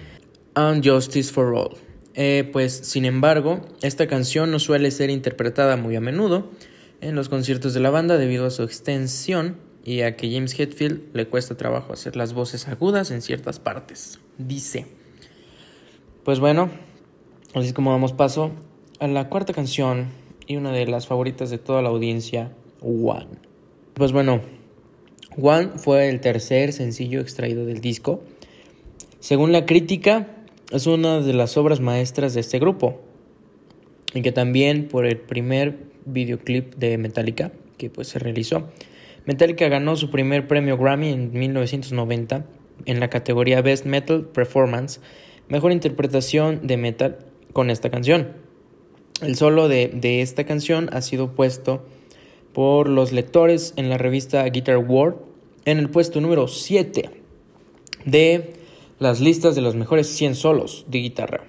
And 0.54 0.86
Justice 0.86 1.32
for 1.32 1.54
All. 1.54 1.76
Eh, 2.14 2.48
pues 2.52 2.72
sin 2.72 3.04
embargo, 3.04 3.60
esta 3.82 4.06
canción 4.06 4.50
no 4.50 4.58
suele 4.58 4.90
ser 4.90 5.10
interpretada 5.10 5.76
muy 5.76 5.96
a 5.96 6.00
menudo 6.00 6.50
en 7.00 7.14
los 7.14 7.28
conciertos 7.28 7.74
de 7.74 7.80
la 7.80 7.90
banda 7.90 8.16
debido 8.16 8.46
a 8.46 8.50
su 8.50 8.62
extensión 8.62 9.56
y 9.84 10.00
a 10.00 10.16
que 10.16 10.32
James 10.32 10.58
Hetfield 10.58 11.02
le 11.12 11.26
cuesta 11.26 11.56
trabajo 11.56 11.92
hacer 11.92 12.16
las 12.16 12.32
voces 12.32 12.68
agudas 12.68 13.10
en 13.10 13.20
ciertas 13.20 13.58
partes. 13.58 14.20
Dice. 14.38 14.86
Pues 16.24 16.40
bueno, 16.40 16.70
así 17.54 17.68
es 17.68 17.72
como 17.72 17.92
damos 17.92 18.12
paso 18.12 18.52
a 18.98 19.06
la 19.06 19.28
cuarta 19.28 19.52
canción 19.52 20.08
y 20.46 20.56
una 20.56 20.72
de 20.72 20.86
las 20.86 21.06
favoritas 21.06 21.50
de 21.50 21.58
toda 21.58 21.82
la 21.82 21.88
audiencia, 21.88 22.52
One. 22.80 23.26
Pues 23.94 24.12
bueno, 24.12 24.40
One 25.40 25.70
fue 25.76 26.08
el 26.08 26.20
tercer 26.20 26.72
sencillo 26.72 27.20
extraído 27.20 27.66
del 27.66 27.80
disco. 27.80 28.22
Según 29.20 29.52
la 29.52 29.66
crítica, 29.66 30.28
es 30.70 30.86
una 30.86 31.20
de 31.20 31.34
las 31.34 31.56
obras 31.56 31.80
maestras 31.80 32.34
de 32.34 32.40
este 32.40 32.58
grupo. 32.58 33.00
Y 34.14 34.22
que 34.22 34.32
también 34.32 34.88
por 34.88 35.04
el 35.04 35.18
primer 35.18 35.78
videoclip 36.04 36.74
de 36.76 36.96
Metallica 36.98 37.52
que 37.76 37.90
pues 37.90 38.08
se 38.08 38.18
realizó. 38.18 38.68
Metallica 39.24 39.68
ganó 39.68 39.96
su 39.96 40.10
primer 40.10 40.46
premio 40.46 40.78
Grammy 40.78 41.10
en 41.10 41.32
1990 41.32 42.46
en 42.84 43.00
la 43.00 43.10
categoría 43.10 43.62
Best 43.62 43.86
Metal 43.86 44.24
Performance, 44.24 45.00
mejor 45.48 45.72
interpretación 45.72 46.66
de 46.66 46.76
metal 46.76 47.18
con 47.52 47.70
esta 47.70 47.90
canción. 47.90 48.45
El 49.22 49.36
solo 49.36 49.68
de, 49.68 49.88
de 49.88 50.20
esta 50.20 50.44
canción 50.44 50.90
ha 50.92 51.00
sido 51.00 51.32
puesto 51.34 51.84
por 52.52 52.88
los 52.88 53.12
lectores 53.12 53.72
en 53.76 53.88
la 53.88 53.98
revista 53.98 54.44
Guitar 54.44 54.78
World 54.78 55.16
en 55.64 55.78
el 55.78 55.90
puesto 55.90 56.20
número 56.20 56.48
7 56.48 57.10
de 58.06 58.52
las 58.98 59.20
listas 59.20 59.54
de 59.54 59.60
los 59.60 59.74
mejores 59.74 60.06
100 60.06 60.34
solos 60.36 60.86
de 60.88 61.00
guitarra, 61.00 61.44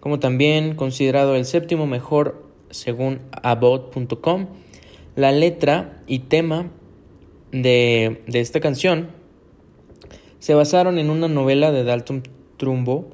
como 0.00 0.20
también 0.20 0.76
considerado 0.76 1.34
el 1.34 1.44
séptimo 1.44 1.86
mejor 1.86 2.46
según 2.70 3.20
About.com. 3.32 4.46
La 5.16 5.32
letra 5.32 6.02
y 6.06 6.20
tema 6.20 6.70
de, 7.50 8.22
de, 8.28 8.40
esta 8.40 8.60
canción 8.60 9.08
se 10.38 10.54
basaron 10.54 10.98
en 10.98 11.10
una 11.10 11.26
novela 11.26 11.72
de 11.72 11.82
Dalton 11.82 12.22
Trumbo, 12.58 13.08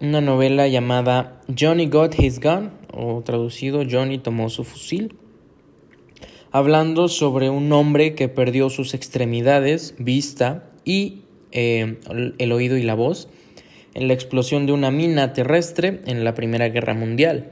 una 0.00 0.20
novela 0.20 0.68
llamada 0.68 1.40
Johnny 1.58 1.88
Got 1.88 2.20
His 2.20 2.38
Gun, 2.38 2.70
o 2.98 3.22
traducido 3.22 3.82
Johnny 3.88 4.18
tomó 4.18 4.50
su 4.50 4.64
fusil, 4.64 5.14
hablando 6.50 7.08
sobre 7.08 7.48
un 7.48 7.72
hombre 7.72 8.14
que 8.14 8.28
perdió 8.28 8.70
sus 8.70 8.94
extremidades, 8.94 9.94
vista 9.98 10.70
y 10.84 11.22
eh, 11.52 11.96
el 12.38 12.52
oído 12.52 12.76
y 12.76 12.82
la 12.82 12.94
voz 12.94 13.28
en 13.94 14.08
la 14.08 14.14
explosión 14.14 14.66
de 14.66 14.72
una 14.72 14.90
mina 14.90 15.32
terrestre 15.32 16.00
en 16.06 16.24
la 16.24 16.34
Primera 16.34 16.68
Guerra 16.68 16.94
Mundial. 16.94 17.50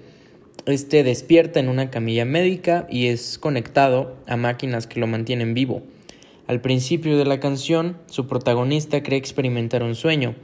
Este 0.67 1.03
despierta 1.05 1.61
en 1.61 1.69
una 1.69 1.91
camilla 1.91 2.25
médica 2.25 2.87
y 2.91 3.07
es 3.07 3.38
conectado 3.38 4.17
a 4.26 4.37
máquinas 4.37 4.87
que 4.87 5.00
lo 5.00 5.07
mantienen 5.07 5.55
vivo. 5.55 5.83
Al 6.47 6.61
principio 6.61 7.19
de 7.19 7.25
la 7.25 7.41
canción, 7.41 7.99
su 8.07 8.26
protagonista 8.26 9.03
cree 9.03 9.19
experimentar 9.19 9.83
un 9.83 9.95
sueño, 9.95 10.35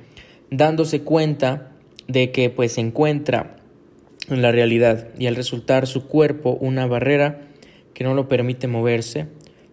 dándose 0.50 1.02
cuenta 1.02 1.72
de 2.08 2.32
que 2.32 2.50
pues 2.50 2.72
se 2.72 2.80
encuentra 2.80 3.61
en 4.34 4.42
la 4.42 4.52
realidad 4.52 5.08
y 5.18 5.26
al 5.26 5.36
resultar 5.36 5.86
su 5.86 6.06
cuerpo 6.06 6.56
una 6.60 6.86
barrera 6.86 7.42
que 7.94 8.04
no 8.04 8.14
lo 8.14 8.28
permite 8.28 8.68
moverse, 8.68 9.26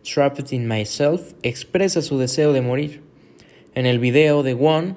Trapped 0.03 0.51
in 0.51 0.67
Myself 0.67 1.33
expresa 1.43 2.01
su 2.01 2.17
deseo 2.17 2.53
de 2.53 2.61
morir. 2.61 3.01
En 3.75 3.85
el 3.85 3.99
video 3.99 4.43
de 4.43 4.53
One, 4.53 4.95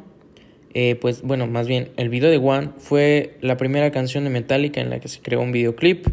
eh, 0.74 0.96
pues 1.00 1.22
bueno, 1.22 1.46
más 1.46 1.66
bien, 1.66 1.90
el 1.96 2.08
video 2.08 2.30
de 2.30 2.38
One 2.38 2.70
fue 2.78 3.36
la 3.40 3.56
primera 3.56 3.90
canción 3.90 4.24
de 4.24 4.30
Metallica 4.30 4.80
en 4.80 4.90
la 4.90 5.00
que 5.00 5.08
se 5.08 5.20
creó 5.20 5.40
un 5.40 5.52
videoclip. 5.52 6.06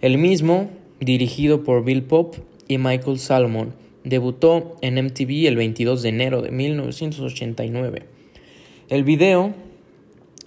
El 0.00 0.18
mismo, 0.18 0.70
dirigido 1.00 1.62
por 1.62 1.84
Bill 1.84 2.02
Pope 2.02 2.38
y 2.66 2.78
Michael 2.78 3.18
Salomon, 3.18 3.74
debutó 4.02 4.76
en 4.80 5.02
MTV 5.02 5.46
el 5.46 5.56
22 5.56 6.02
de 6.02 6.08
enero 6.08 6.42
de 6.42 6.50
1989. 6.50 8.02
El 8.90 9.04
video 9.04 9.54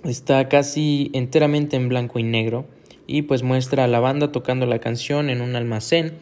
está 0.04 0.48
casi 0.50 1.10
enteramente 1.13 1.75
en 1.75 1.89
blanco 1.89 2.20
y 2.20 2.24
negro 2.24 2.66
y 3.08 3.24
pues 3.24 3.44
muestra 3.44 3.86
a 3.86 3.88
la 3.88 4.00
banda 4.00 4.32
tocando 4.32 4.66
la 4.66 4.80
canción 4.80 5.30
en 5.30 5.42
un 5.42 5.56
almacén. 5.56 6.13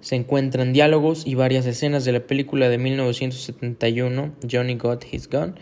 Se 0.00 0.16
encuentran 0.16 0.72
diálogos 0.72 1.26
y 1.26 1.34
varias 1.34 1.64
escenas 1.64 2.04
de 2.04 2.12
la 2.12 2.26
película 2.26 2.68
de 2.68 2.76
1971 2.78 4.32
Johnny 4.50 4.74
Got 4.74 5.04
His 5.10 5.30
Gun, 5.30 5.54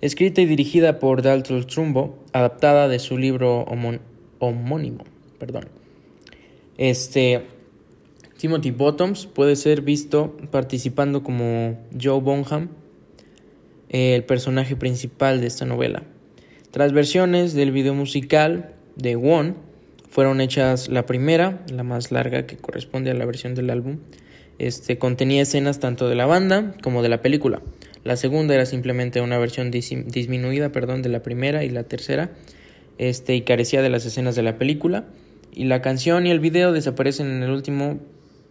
escrita 0.00 0.40
y 0.40 0.46
dirigida 0.46 0.98
por 0.98 1.22
Dalton 1.22 1.66
Trumbo, 1.66 2.18
adaptada 2.32 2.88
de 2.88 2.98
su 2.98 3.18
libro 3.18 3.64
homónimo. 4.40 5.04
Perdón. 5.38 5.68
Este 6.76 7.42
Timothy 8.36 8.72
Bottoms 8.72 9.26
puede 9.26 9.54
ser 9.54 9.82
visto 9.82 10.36
participando 10.50 11.22
como 11.22 11.78
Joe 11.98 12.20
Bonham, 12.20 12.70
el 13.90 14.24
personaje 14.24 14.74
principal 14.74 15.40
de 15.40 15.46
esta 15.46 15.64
novela. 15.64 16.02
Tras 16.74 16.92
versiones 16.92 17.54
del 17.54 17.70
video 17.70 17.94
musical 17.94 18.72
de 18.96 19.14
One, 19.14 19.54
fueron 20.08 20.40
hechas 20.40 20.88
la 20.88 21.06
primera, 21.06 21.64
la 21.72 21.84
más 21.84 22.10
larga 22.10 22.46
que 22.46 22.56
corresponde 22.56 23.12
a 23.12 23.14
la 23.14 23.24
versión 23.24 23.54
del 23.54 23.70
álbum. 23.70 23.98
Este 24.58 24.98
contenía 24.98 25.42
escenas 25.42 25.78
tanto 25.78 26.08
de 26.08 26.16
la 26.16 26.26
banda 26.26 26.74
como 26.82 27.04
de 27.04 27.10
la 27.10 27.22
película. 27.22 27.62
La 28.02 28.16
segunda 28.16 28.56
era 28.56 28.66
simplemente 28.66 29.20
una 29.20 29.38
versión 29.38 29.70
disminuida, 29.70 30.72
perdón, 30.72 31.02
de 31.02 31.10
la 31.10 31.22
primera 31.22 31.62
y 31.62 31.70
la 31.70 31.84
tercera, 31.84 32.32
este 32.98 33.36
y 33.36 33.42
carecía 33.42 33.80
de 33.80 33.90
las 33.90 34.04
escenas 34.04 34.34
de 34.34 34.42
la 34.42 34.58
película. 34.58 35.04
Y 35.52 35.66
la 35.66 35.80
canción 35.80 36.26
y 36.26 36.32
el 36.32 36.40
video 36.40 36.72
desaparecen 36.72 37.28
en 37.28 37.44
el 37.44 37.52
último, 37.52 38.00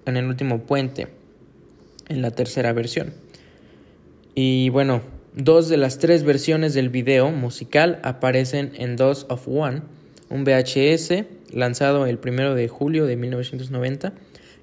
en 0.05 0.15
el 0.15 0.27
último 0.27 0.59
puente, 0.59 1.09
en 2.07 2.21
la 2.21 2.31
tercera 2.31 2.71
versión. 2.71 3.13
Y 4.33 4.69
bueno, 4.69 5.01
dos 5.35 5.67
de 5.67 5.77
las 5.77 5.97
tres 5.97 6.23
versiones 6.23 6.73
del 6.73 6.89
video 6.89 7.31
musical 7.31 7.99
aparecen 8.03 8.71
en 8.75 8.95
Dos 8.95 9.25
of 9.29 9.47
One, 9.47 9.81
un 10.29 10.43
VHS 10.43 11.25
lanzado 11.51 12.05
el 12.05 12.19
1 12.23 12.55
de 12.55 12.67
julio 12.67 13.05
de 13.05 13.15
1990, 13.15 14.13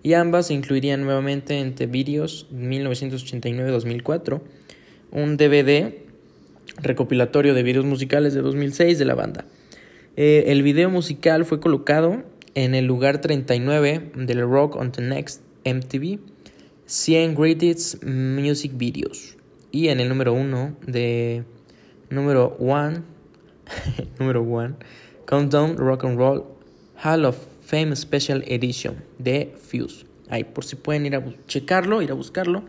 y 0.02 0.14
ambas 0.14 0.46
se 0.46 0.54
incluirían 0.54 1.02
nuevamente 1.02 1.58
en 1.58 1.74
The 1.74 1.86
Videos 1.86 2.46
1989-2004, 2.52 4.40
un 5.10 5.36
DVD 5.36 5.94
recopilatorio 6.78 7.52
de 7.52 7.62
videos 7.62 7.84
musicales 7.84 8.32
de 8.32 8.40
2006 8.40 8.98
de 8.98 9.04
la 9.04 9.14
banda. 9.14 9.44
Eh, 10.16 10.44
el 10.48 10.62
video 10.62 10.88
musical 10.88 11.44
fue 11.44 11.60
colocado 11.60 12.22
en 12.54 12.74
el 12.74 12.86
lugar 12.86 13.20
39 13.20 14.12
del 14.14 14.40
Rock 14.42 14.76
on 14.76 14.92
the 14.92 15.02
Next 15.02 15.42
MTV 15.64 16.18
100 16.86 17.34
Greatest 17.34 18.02
Music 18.04 18.72
Videos 18.74 19.36
y 19.72 19.88
en 19.88 20.00
el 20.00 20.08
número 20.08 20.32
1 20.32 20.76
de 20.86 21.44
número 22.10 22.56
1 22.58 23.02
número 24.18 24.42
1 24.42 24.76
Countdown 25.26 25.76
Rock 25.76 26.04
and 26.04 26.18
Roll 26.18 26.44
Hall 27.02 27.24
of 27.24 27.36
Fame 27.64 27.94
Special 27.94 28.42
Edition 28.46 28.96
de 29.18 29.54
Fuse. 29.56 30.04
Ahí 30.28 30.44
por 30.44 30.64
si 30.64 30.76
pueden 30.76 31.06
ir 31.06 31.14
a 31.14 31.24
checarlo, 31.46 32.02
ir 32.02 32.10
a 32.10 32.14
buscarlo. 32.14 32.64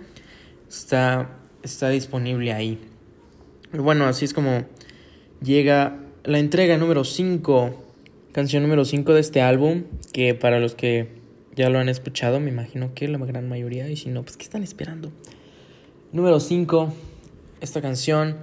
Está, 0.70 1.40
está 1.64 1.90
disponible 1.90 2.54
ahí. 2.54 2.80
bueno, 3.74 4.06
así 4.06 4.26
es 4.26 4.34
como 4.34 4.66
llega 5.42 5.98
la 6.24 6.40
entrega 6.40 6.78
número 6.78 7.04
5, 7.04 7.84
canción 8.32 8.64
número 8.64 8.86
5 8.86 9.14
de 9.14 9.22
este 9.22 9.42
álbum, 9.42 9.84
que 10.14 10.36
para 10.36 10.60
los 10.60 10.76
que 10.76 11.10
ya 11.56 11.70
lo 11.70 11.80
han 11.80 11.90
escuchado, 11.90 12.40
me 12.40 12.50
imagino 12.50 12.94
que 12.94 13.08
la 13.08 13.18
gran 13.18 13.50
mayoría, 13.50 13.90
y 13.90 13.98
si 13.98 14.10
no, 14.10 14.24
pues 14.24 14.38
¿qué 14.38 14.44
están 14.44 14.64
esperando? 14.64 15.12
Número 16.14 16.40
5, 16.40 16.94
esta 17.62 17.82
canción, 17.82 18.36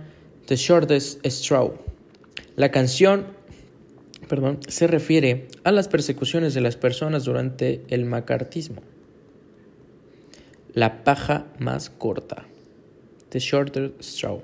The 0.47 0.57
Shortest 0.57 1.25
Straw. 1.27 1.75
La 2.57 2.71
canción 2.71 3.27
perdón, 4.29 4.61
se 4.69 4.87
refiere 4.87 5.49
a 5.65 5.73
las 5.73 5.89
persecuciones 5.89 6.55
de 6.55 6.61
las 6.61 6.77
personas 6.77 7.25
durante 7.25 7.83
el 7.89 8.05
macartismo. 8.05 8.83
La 10.75 11.03
paja 11.03 11.47
más 11.59 11.91
corta, 11.91 12.47
The 13.31 13.41
Shorter 13.41 13.93
Straw, 14.01 14.43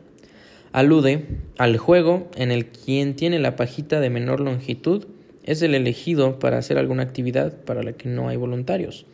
alude 0.73 1.27
al 1.59 1.77
juego 1.77 2.29
en 2.35 2.51
el 2.51 2.67
quien 2.67 3.15
tiene 3.15 3.39
la 3.39 3.57
pajita 3.57 4.01
de 4.01 4.11
menor 4.11 4.41
longitud 4.41 5.07
es 5.45 5.63
el 5.63 5.75
elegido 5.75 6.39
para 6.39 6.59
hacer 6.59 6.79
alguna 6.79 7.03
actividad 7.03 7.55
para 7.65 7.83
la 7.83 7.93
que 7.93 8.09
no 8.09 8.29
hay 8.29 8.37
voluntarios. 8.37 9.07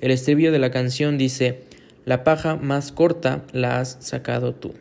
El 0.00 0.10
estribillo 0.10 0.50
de 0.50 0.58
la 0.58 0.70
canción 0.70 1.16
dice, 1.16 1.60
la 2.04 2.24
paja 2.24 2.56
más 2.56 2.92
corta 2.92 3.44
la 3.52 3.80
has 3.80 3.98
sacado 4.00 4.54
tú. 4.54 4.74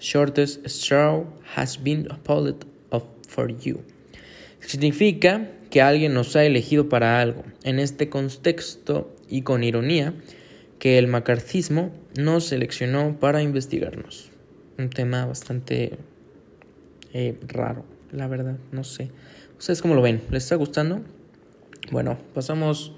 Shortest 0.00 0.66
straw 0.66 1.24
has 1.54 1.82
been 1.82 2.08
pulled 2.24 2.66
off 2.90 3.04
for 3.28 3.48
you. 3.56 3.80
Significa 4.60 5.48
que 5.70 5.80
alguien 5.80 6.14
nos 6.14 6.36
ha 6.36 6.44
elegido 6.44 6.88
para 6.88 7.20
algo. 7.20 7.44
En 7.62 7.78
este 7.78 8.08
contexto 8.08 9.14
y 9.28 9.42
con 9.42 9.64
ironía, 9.64 10.14
que 10.78 10.98
el 10.98 11.06
macarcismo 11.06 11.92
nos 12.16 12.44
seleccionó 12.44 13.18
para 13.18 13.42
investigarnos. 13.42 14.30
Un 14.78 14.90
tema 14.90 15.24
bastante 15.24 15.98
eh, 17.12 17.38
raro, 17.48 17.84
la 18.12 18.26
verdad, 18.26 18.58
no 18.72 18.84
sé. 18.84 19.10
¿Ustedes 19.58 19.80
cómo 19.80 19.94
lo 19.94 20.02
ven? 20.02 20.20
¿Les 20.30 20.44
está 20.44 20.56
gustando? 20.56 21.00
Bueno, 21.90 22.18
pasamos 22.34 22.92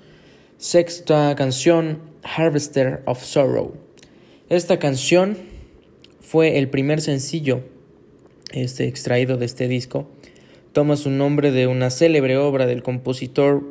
sexta 0.57 1.35
canción, 1.37 1.99
Harvester 2.23 3.03
of 3.07 3.23
Sorrow. 3.23 3.75
Esta 4.49 4.79
canción 4.79 5.37
fue 6.21 6.59
el 6.59 6.69
primer 6.69 7.01
sencillo 7.01 7.63
este, 8.53 8.87
extraído 8.87 9.37
de 9.37 9.47
este 9.47 9.69
disco 9.69 10.09
toma 10.79 10.97
su 10.97 11.11
nombre 11.11 11.51
de 11.51 11.67
una 11.67 11.91
célebre 11.91 12.37
obra 12.37 12.67
del 12.67 12.85
compositor 12.85 13.65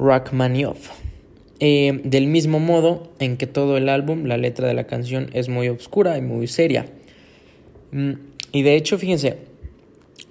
Rachmaninoff. 0.00 0.90
eh, 1.60 2.00
del 2.02 2.26
mismo 2.26 2.58
modo 2.58 3.12
en 3.20 3.36
que 3.36 3.46
todo 3.46 3.76
el 3.76 3.88
álbum, 3.88 4.24
la 4.24 4.36
letra 4.36 4.66
de 4.66 4.74
la 4.74 4.88
canción 4.88 5.30
es 5.32 5.48
muy 5.48 5.68
oscura 5.68 6.18
y 6.18 6.20
muy 6.20 6.48
seria. 6.48 6.86
Mm, 7.92 8.14
y 8.50 8.62
de 8.62 8.74
hecho, 8.74 8.98
fíjense, 8.98 9.36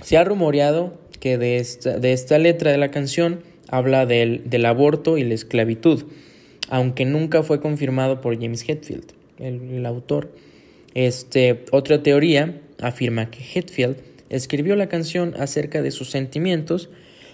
se 0.02 0.18
ha 0.18 0.26
rumoreado 0.26 1.00
que 1.22 1.38
de 1.38 1.58
esta, 1.58 1.98
de 1.98 2.12
esta 2.12 2.38
letra 2.38 2.72
de 2.72 2.78
la 2.78 2.90
canción 2.90 3.40
habla 3.70 4.06
del, 4.06 4.50
del, 4.50 4.66
aborto 4.66 5.18
y 5.18 5.24
la 5.24 5.34
esclavitud, 5.34 6.04
aunque 6.74 7.06
nunca 7.06 7.44
fue 7.44 7.62
confirmado 7.62 8.20
por 8.20 8.40
James 8.42 8.68
Hetfield, 8.68 9.14
el, 9.38 9.86
autor. 9.86 10.32
Este, 10.94 11.66
otra 11.72 12.02
teoría 12.02 12.62
afirma 12.82 13.30
que 13.30 13.44
Hetfield 13.44 13.98
escribió 14.30 14.76
la 14.76 14.90
canción 14.90 15.36
acerca 15.38 15.82
de 15.82 15.92
sus 15.92 16.10
sentimientos 16.10 16.90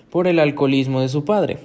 por 0.10 0.27
el 0.27 0.39
alcoholismo 0.39 1.01
de 1.01 1.10
su 1.10 1.24
padre 1.25 1.58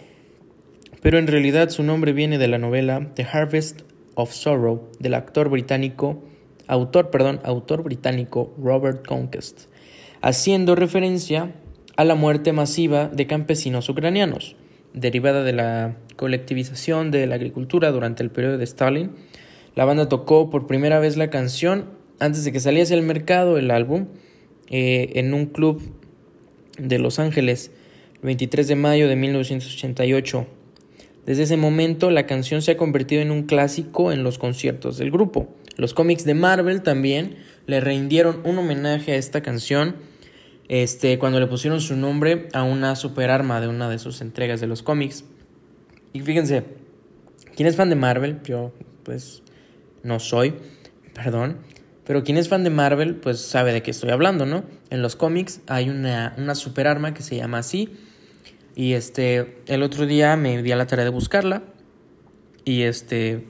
pero 1.04 1.18
en 1.18 1.26
realidad 1.26 1.68
su 1.68 1.82
nombre 1.82 2.14
viene 2.14 2.38
de 2.38 2.48
la 2.48 2.56
novela 2.56 3.10
The 3.14 3.26
Harvest 3.30 3.82
of 4.14 4.32
Sorrow 4.32 4.88
del 4.98 5.12
actor 5.12 5.50
británico, 5.50 6.22
autor, 6.66 7.10
perdón, 7.10 7.40
autor 7.44 7.82
británico 7.82 8.54
Robert 8.56 9.06
Conquest, 9.06 9.66
haciendo 10.22 10.74
referencia 10.74 11.52
a 11.96 12.04
la 12.04 12.14
muerte 12.14 12.54
masiva 12.54 13.08
de 13.08 13.26
campesinos 13.26 13.90
ucranianos, 13.90 14.56
derivada 14.94 15.44
de 15.44 15.52
la 15.52 15.96
colectivización 16.16 17.10
de 17.10 17.26
la 17.26 17.34
agricultura 17.34 17.90
durante 17.90 18.22
el 18.22 18.30
periodo 18.30 18.56
de 18.56 18.64
Stalin. 18.64 19.10
La 19.74 19.84
banda 19.84 20.08
tocó 20.08 20.48
por 20.48 20.66
primera 20.66 20.98
vez 21.00 21.16
la 21.16 21.28
canción 21.28 21.90
antes 22.20 22.44
de 22.44 22.52
que 22.52 22.60
saliese 22.60 22.94
al 22.94 23.02
mercado 23.02 23.58
el 23.58 23.70
álbum 23.70 24.06
eh, 24.70 25.10
en 25.16 25.34
un 25.34 25.46
club 25.46 25.82
de 26.78 26.98
Los 26.98 27.18
Ángeles 27.18 27.70
el 28.14 28.20
23 28.22 28.68
de 28.68 28.76
mayo 28.76 29.08
de 29.08 29.16
1988 29.16 30.46
desde 31.26 31.44
ese 31.44 31.56
momento 31.56 32.10
la 32.10 32.26
canción 32.26 32.60
se 32.60 32.72
ha 32.72 32.76
convertido 32.76 33.22
en 33.22 33.30
un 33.30 33.44
clásico 33.44 34.12
en 34.12 34.22
los 34.22 34.38
conciertos 34.38 34.98
del 34.98 35.10
grupo. 35.10 35.48
Los 35.76 35.94
cómics 35.94 36.24
de 36.24 36.34
Marvel 36.34 36.82
también 36.82 37.36
le 37.66 37.80
rindieron 37.80 38.42
un 38.44 38.58
homenaje 38.58 39.12
a 39.12 39.16
esta 39.16 39.40
canción 39.40 39.96
este, 40.68 41.18
cuando 41.18 41.40
le 41.40 41.46
pusieron 41.46 41.80
su 41.80 41.96
nombre 41.96 42.48
a 42.52 42.62
una 42.62 42.96
superarma 42.96 43.60
de 43.60 43.68
una 43.68 43.88
de 43.88 43.98
sus 43.98 44.20
entregas 44.20 44.60
de 44.60 44.66
los 44.66 44.82
cómics. 44.82 45.24
Y 46.12 46.20
fíjense, 46.20 46.64
¿quién 47.56 47.68
es 47.68 47.76
fan 47.76 47.90
de 47.90 47.96
Marvel? 47.96 48.40
Yo 48.44 48.72
pues 49.02 49.42
no 50.02 50.20
soy, 50.20 50.54
perdón. 51.14 51.58
Pero 52.04 52.22
quien 52.22 52.36
es 52.36 52.48
fan 52.48 52.64
de 52.64 52.70
Marvel 52.70 53.16
pues 53.16 53.40
sabe 53.40 53.72
de 53.72 53.82
qué 53.82 53.90
estoy 53.90 54.10
hablando, 54.10 54.46
¿no? 54.46 54.64
En 54.90 55.02
los 55.02 55.16
cómics 55.16 55.60
hay 55.66 55.88
una, 55.88 56.34
una 56.38 56.54
superarma 56.54 57.14
que 57.14 57.22
se 57.22 57.36
llama 57.36 57.58
así 57.58 57.90
y 58.76 58.94
este, 58.94 59.62
el 59.66 59.82
otro 59.82 60.06
día 60.06 60.36
me 60.36 60.62
di 60.62 60.72
a 60.72 60.76
la 60.76 60.86
tarea 60.86 61.04
de 61.04 61.10
buscarla. 61.10 61.62
Y 62.64 62.82
este, 62.82 63.46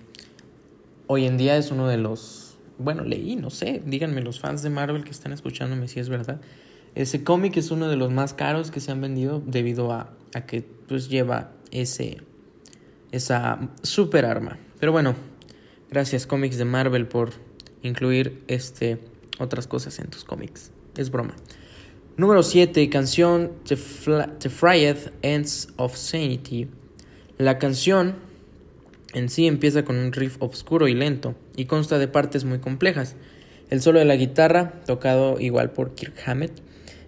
hoy 1.06 1.24
en 1.24 1.36
día 1.36 1.56
es 1.56 1.70
uno 1.70 1.88
de 1.88 1.96
los, 1.96 2.58
bueno, 2.78 3.04
leí, 3.04 3.36
no 3.36 3.50
sé, 3.50 3.82
díganme 3.86 4.20
los 4.20 4.40
fans 4.40 4.62
de 4.62 4.70
Marvel 4.70 5.04
que 5.04 5.10
están 5.10 5.32
escuchándome 5.32 5.88
si 5.88 6.00
es 6.00 6.08
verdad. 6.08 6.40
Ese 6.94 7.24
cómic 7.24 7.56
es 7.56 7.70
uno 7.70 7.88
de 7.88 7.96
los 7.96 8.12
más 8.12 8.34
caros 8.34 8.70
que 8.70 8.80
se 8.80 8.92
han 8.92 9.00
vendido 9.00 9.42
debido 9.44 9.92
a, 9.92 10.14
que 10.46 10.62
pues 10.62 11.08
lleva 11.08 11.50
ese, 11.72 12.18
esa 13.10 13.70
super 13.82 14.24
arma. 14.24 14.58
Pero 14.78 14.92
bueno, 14.92 15.14
gracias 15.90 16.26
cómics 16.26 16.56
de 16.56 16.64
Marvel 16.64 17.06
por 17.06 17.32
incluir 17.82 18.42
este, 18.46 18.98
otras 19.38 19.66
cosas 19.66 19.98
en 19.98 20.08
tus 20.08 20.24
cómics. 20.24 20.70
Es 20.96 21.10
broma. 21.10 21.34
Número 22.16 22.44
7. 22.44 22.88
Canción 22.90 23.50
The, 23.66 23.76
The 24.38 25.10
Ends 25.22 25.68
of 25.76 25.96
Sanity. 25.96 26.68
La 27.38 27.58
canción 27.58 28.14
en 29.14 29.28
sí 29.28 29.48
empieza 29.48 29.84
con 29.84 29.96
un 29.96 30.12
riff 30.12 30.36
oscuro 30.38 30.86
y 30.86 30.94
lento 30.94 31.34
y 31.56 31.64
consta 31.64 31.98
de 31.98 32.06
partes 32.06 32.44
muy 32.44 32.60
complejas. 32.60 33.16
El 33.68 33.82
solo 33.82 33.98
de 33.98 34.04
la 34.04 34.14
guitarra, 34.14 34.80
tocado 34.86 35.40
igual 35.40 35.72
por 35.72 35.96
Kirk 35.96 36.14
Hammett, 36.24 36.52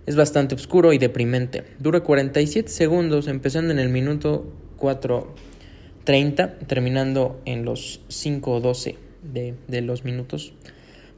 es 0.06 0.16
bastante 0.16 0.54
oscuro 0.54 0.92
y 0.92 0.98
deprimente. 0.98 1.64
Dura 1.78 2.00
47 2.00 2.68
segundos, 2.68 3.28
empezando 3.28 3.72
en 3.72 3.78
el 3.78 3.88
minuto 3.88 4.52
4.30, 4.78 6.66
terminando 6.66 7.40
en 7.44 7.64
los 7.64 8.00
5.12 8.08 8.94
de, 9.22 9.54
de 9.66 9.80
los 9.82 10.04
minutos. 10.04 10.52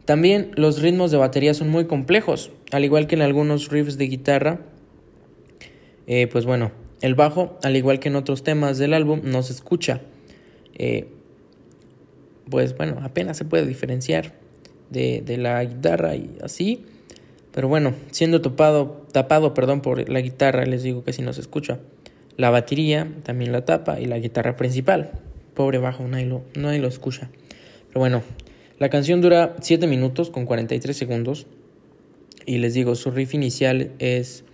También 0.07 0.53
los 0.55 0.81
ritmos 0.81 1.11
de 1.11 1.19
batería 1.19 1.53
son 1.53 1.69
muy 1.69 1.85
complejos, 1.85 2.51
al 2.73 2.83
igual 2.83 3.07
que 3.07 3.15
en 3.15 3.21
algunos 3.21 3.69
riffs 3.69 3.99
de 3.99 4.07
guitarra. 4.07 4.61
Eh, 6.07 6.27
pues 6.29 6.47
bueno, 6.47 6.73
el 7.03 7.15
bajo, 7.15 7.59
al 7.63 7.77
igual 7.77 8.01
que 8.01 8.09
en 8.09 8.17
otros 8.17 8.43
temas 8.43 8.79
del 8.79 8.95
álbum, 8.95 9.21
no 9.25 9.43
se 9.43 9.53
escucha. 9.53 10.01
Eh, 10.79 11.09
pues 12.49 12.75
bueno, 12.75 12.99
apenas 13.03 13.37
se 13.37 13.45
puede 13.45 13.67
diferenciar 13.67 14.33
de, 14.89 15.21
de, 15.21 15.37
la 15.37 15.63
guitarra 15.63 16.17
y 16.17 16.39
así. 16.43 16.87
Pero 17.59 17.67
bueno, 17.67 17.93
siendo 18.13 18.41
topado, 18.41 19.05
tapado 19.11 19.53
perdón, 19.53 19.81
por 19.81 20.09
la 20.09 20.21
guitarra, 20.21 20.65
les 20.65 20.85
digo 20.85 21.03
que 21.03 21.13
si 21.13 21.23
no 21.23 21.33
se 21.33 21.41
escucha. 21.41 21.81
La 22.37 22.51
batería 22.51 23.09
también 23.25 23.51
la 23.51 23.65
tapa 23.65 23.99
y 23.99 24.05
la 24.05 24.21
guitarra 24.21 24.55
principal. 24.57 25.11
Pobre 25.55 25.79
bajo, 25.79 26.07
nadie 26.07 26.27
lo, 26.27 26.45
nadie 26.55 26.79
lo 26.79 26.87
escucha. 26.87 27.31
Pero 27.89 27.99
bueno, 27.99 28.23
la 28.79 28.91
canción 28.91 29.21
dura 29.21 29.57
7 29.61 29.89
minutos 29.89 30.31
con 30.31 30.47
43 30.47 30.97
segundos 30.97 31.49
y 32.47 32.59
les 32.59 32.75
digo, 32.75 32.95
su 32.95 33.11
riff 33.11 33.35
inicial 33.35 33.91
es 33.99 34.45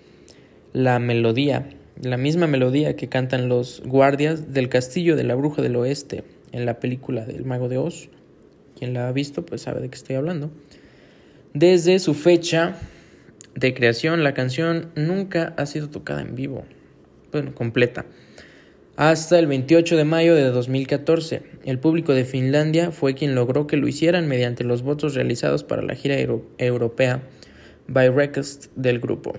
la 0.73 0.99
melodía, 0.99 1.69
la 2.01 2.17
misma 2.17 2.47
melodía 2.47 2.97
que 2.97 3.11
cantan 3.11 3.51
los 3.51 3.83
guardias 3.85 4.55
del 4.55 4.71
castillo 4.71 5.15
de 5.15 5.25
la 5.25 5.35
bruja 5.35 5.61
del 5.61 5.77
oeste 5.77 6.25
en 6.53 6.65
la 6.65 6.81
película 6.81 7.27
del 7.27 7.45
mago 7.45 7.69
de 7.69 7.77
Oz. 7.77 8.09
Quien 8.79 8.95
la 8.95 9.09
ha 9.09 9.13
visto 9.13 9.45
pues 9.45 9.61
sabe 9.61 9.83
de 9.83 9.91
qué 9.91 9.97
estoy 9.97 10.17
hablando. 10.17 10.51
Desde 11.53 11.99
su 11.99 12.15
fecha 12.15 12.79
de 13.55 13.75
creación, 13.75 14.25
la 14.25 14.35
canción 14.35 14.91
nunca 14.97 15.55
ha 15.57 15.67
sido 15.67 15.91
tocada 15.91 16.23
en 16.23 16.35
vivo, 16.35 16.65
bueno, 17.33 17.55
completa 17.55 18.07
hasta 18.97 19.39
el 19.39 19.47
28 19.47 19.97
de 19.97 20.05
mayo 20.05 20.35
de 20.35 20.45
2014. 20.51 21.43
El 21.65 21.79
público 21.79 22.15
de 22.15 22.25
Finlandia 22.25 22.93
fue 22.93 23.15
quien 23.15 23.35
logró 23.35 23.67
que 23.67 23.77
lo 23.77 23.89
hicieran 23.89 24.29
mediante 24.29 24.65
los 24.65 24.83
votos 24.83 25.15
realizados 25.15 25.65
para 25.65 25.83
la 25.83 25.95
gira 25.95 26.17
europea 26.59 27.23
by 27.89 28.11
Request 28.11 28.67
del 28.77 29.01
grupo. 29.01 29.35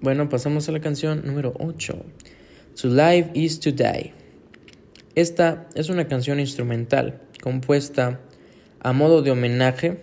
Bueno, 0.00 0.28
pasamos 0.28 0.68
a 0.68 0.72
la 0.72 0.80
canción 0.80 1.22
número 1.24 1.52
8. 1.58 2.04
To 2.80 2.88
Live 2.88 3.30
is 3.34 3.60
to 3.60 3.70
Die. 3.72 4.14
Esta 5.14 5.68
es 5.74 5.90
una 5.90 6.08
canción 6.08 6.40
instrumental 6.40 7.20
compuesta 7.42 8.20
a 8.80 8.92
modo 8.92 9.20
de 9.20 9.30
homenaje 9.30 9.98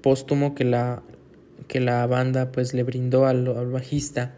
póstumo 0.00 0.54
que 0.54 0.64
la, 0.64 1.02
que 1.68 1.80
la 1.80 2.06
banda 2.06 2.52
pues 2.52 2.74
le 2.74 2.82
brindó 2.82 3.26
al, 3.26 3.48
al 3.48 3.70
bajista 3.70 4.34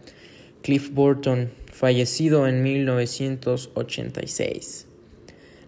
Cliff 0.63 0.91
Burton 0.93 1.51
fallecido 1.73 2.47
en 2.47 2.63
1986. 2.63 4.87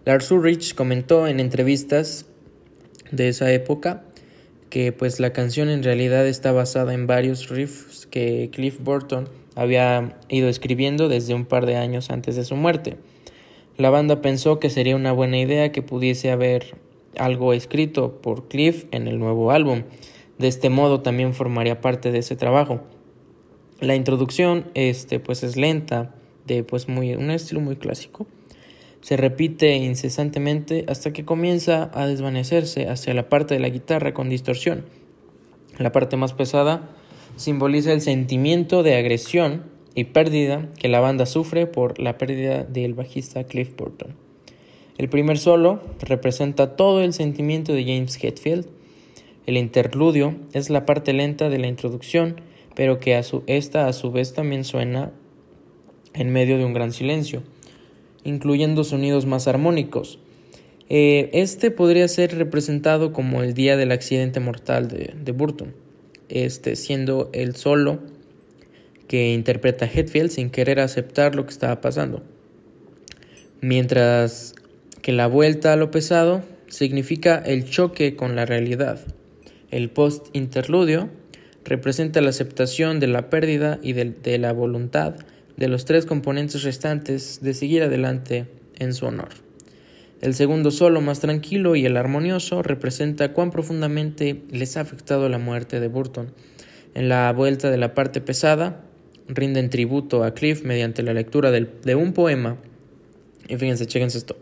Lars 0.05 0.31
Ulrich 0.31 0.75
comentó 0.75 1.27
en 1.27 1.39
entrevistas 1.39 2.27
de 3.11 3.29
esa 3.29 3.51
época 3.51 4.03
que 4.69 4.91
pues 4.91 5.19
la 5.19 5.33
canción 5.33 5.69
en 5.69 5.83
realidad 5.83 6.27
está 6.27 6.51
basada 6.51 6.93
en 6.93 7.07
varios 7.07 7.49
riffs 7.49 8.07
que 8.07 8.49
Cliff 8.51 8.79
Burton 8.79 9.29
había 9.55 10.17
ido 10.29 10.49
escribiendo 10.49 11.07
desde 11.07 11.33
un 11.33 11.45
par 11.45 11.65
de 11.65 11.77
años 11.77 12.09
antes 12.09 12.35
de 12.35 12.45
su 12.45 12.55
muerte. 12.55 12.97
La 13.77 13.89
banda 13.89 14.21
pensó 14.21 14.59
que 14.59 14.69
sería 14.69 14.95
una 14.95 15.11
buena 15.11 15.39
idea 15.39 15.71
que 15.71 15.81
pudiese 15.81 16.31
haber 16.31 16.75
algo 17.17 17.53
escrito 17.53 18.21
por 18.21 18.47
Cliff 18.47 18.85
en 18.91 19.07
el 19.07 19.19
nuevo 19.19 19.51
álbum. 19.51 19.83
De 20.37 20.47
este 20.47 20.69
modo 20.69 21.01
también 21.01 21.33
formaría 21.33 21.81
parte 21.81 22.11
de 22.11 22.19
ese 22.19 22.35
trabajo. 22.35 22.81
La 23.79 23.95
introducción 23.95 24.65
este, 24.73 25.19
pues 25.19 25.43
es 25.43 25.57
lenta, 25.57 26.15
de 26.45 26.63
pues 26.63 26.87
muy, 26.87 27.13
un 27.15 27.31
estilo 27.31 27.61
muy 27.61 27.75
clásico. 27.75 28.27
Se 29.01 29.17
repite 29.17 29.75
incesantemente 29.75 30.85
hasta 30.87 31.13
que 31.13 31.25
comienza 31.25 31.91
a 31.93 32.07
desvanecerse 32.07 32.87
hacia 32.87 33.13
la 33.13 33.29
parte 33.29 33.53
de 33.53 33.59
la 33.59 33.69
guitarra 33.69 34.13
con 34.13 34.29
distorsión. 34.29 34.85
La 35.77 35.91
parte 35.91 36.17
más 36.17 36.33
pesada 36.33 36.89
simboliza 37.35 37.91
el 37.93 38.01
sentimiento 38.01 38.81
de 38.81 38.95
agresión 38.95 39.63
y 39.93 40.05
pérdida 40.05 40.69
que 40.77 40.87
la 40.87 40.99
banda 40.99 41.25
sufre 41.25 41.67
por 41.67 41.99
la 41.99 42.17
pérdida 42.17 42.63
del 42.63 42.93
bajista 42.93 43.43
Cliff 43.43 43.75
Burton. 43.75 44.15
El 44.97 45.09
primer 45.09 45.37
solo 45.37 45.81
representa 45.99 46.75
todo 46.75 47.01
el 47.01 47.13
sentimiento 47.13 47.73
de 47.73 47.83
James 47.83 48.17
Hetfield. 48.21 48.67
El 49.45 49.57
interludio 49.57 50.35
es 50.53 50.69
la 50.69 50.85
parte 50.85 51.13
lenta 51.13 51.49
de 51.49 51.59
la 51.59 51.67
introducción 51.67 52.35
pero 52.75 52.99
que 52.99 53.15
a 53.15 53.23
su, 53.23 53.43
esta 53.47 53.87
a 53.87 53.93
su 53.93 54.11
vez 54.11 54.33
también 54.33 54.63
suena 54.63 55.11
en 56.13 56.29
medio 56.29 56.57
de 56.57 56.65
un 56.65 56.73
gran 56.73 56.91
silencio, 56.91 57.41
incluyendo 58.23 58.83
sonidos 58.83 59.25
más 59.25 59.47
armónicos. 59.47 60.19
Eh, 60.89 61.29
este 61.33 61.71
podría 61.71 62.07
ser 62.07 62.37
representado 62.37 63.11
como 63.11 63.41
el 63.41 63.53
día 63.53 63.75
del 63.75 63.91
accidente 63.91 64.39
mortal 64.39 64.87
de, 64.87 65.13
de 65.19 65.31
Burton, 65.31 65.73
este 66.29 66.75
siendo 66.75 67.29
el 67.33 67.55
solo 67.55 67.99
que 69.07 69.33
interpreta 69.33 69.85
Hetfield 69.85 70.29
sin 70.29 70.49
querer 70.49 70.79
aceptar 70.79 71.35
lo 71.35 71.45
que 71.45 71.51
estaba 71.51 71.81
pasando. 71.81 72.21
mientras 73.61 74.53
que 75.01 75.11
la 75.11 75.27
vuelta 75.27 75.73
a 75.73 75.75
lo 75.75 75.89
pesado 75.89 76.43
significa 76.67 77.37
el 77.37 77.67
choque 77.69 78.15
con 78.15 78.35
la 78.35 78.45
realidad. 78.45 78.99
El 79.75 79.89
post-interludio 79.89 81.09
representa 81.65 82.21
la 82.21 82.29
aceptación 82.29 83.01
de 83.01 83.07
la 83.07 83.29
pérdida 83.29 83.77
y 83.83 83.91
de, 83.91 84.37
la 84.37 84.53
voluntad 84.53 85.15
de 85.57 85.67
los 85.67 85.83
tres 85.83 86.05
componentes 86.05 86.63
restantes 86.63 87.41
de 87.41 87.53
seguir 87.53 87.83
adelante 87.83 88.45
en 88.79 88.93
su 88.93 89.05
honor. 89.05 89.31
El 90.21 90.33
segundo 90.33 90.71
solo, 90.71 91.01
más 91.01 91.19
tranquilo 91.19 91.75
y 91.75 91.85
el 91.85 91.97
armonioso, 91.97 92.63
representa 92.63 93.33
cuán 93.33 93.51
profundamente 93.51 94.43
les 94.49 94.77
ha 94.77 94.79
afectado 94.79 95.27
la 95.27 95.39
muerte 95.39 95.81
de 95.81 95.89
Burton. 95.89 96.31
En 96.93 97.09
la 97.09 97.29
vuelta 97.33 97.69
de 97.69 97.77
la 97.77 97.93
parte 97.93 98.21
pesada, 98.21 98.81
rinden 99.27 99.69
tributo 99.69 100.23
a 100.23 100.33
Cliff 100.33 100.63
mediante 100.63 101.03
la 101.03 101.13
lectura 101.13 101.51
de 101.51 101.95
un 101.95 102.13
poema. 102.13 102.55
Y 103.49 103.57
fíjense, 103.57 103.87
chéquense 103.87 104.19
esto. 104.19 104.37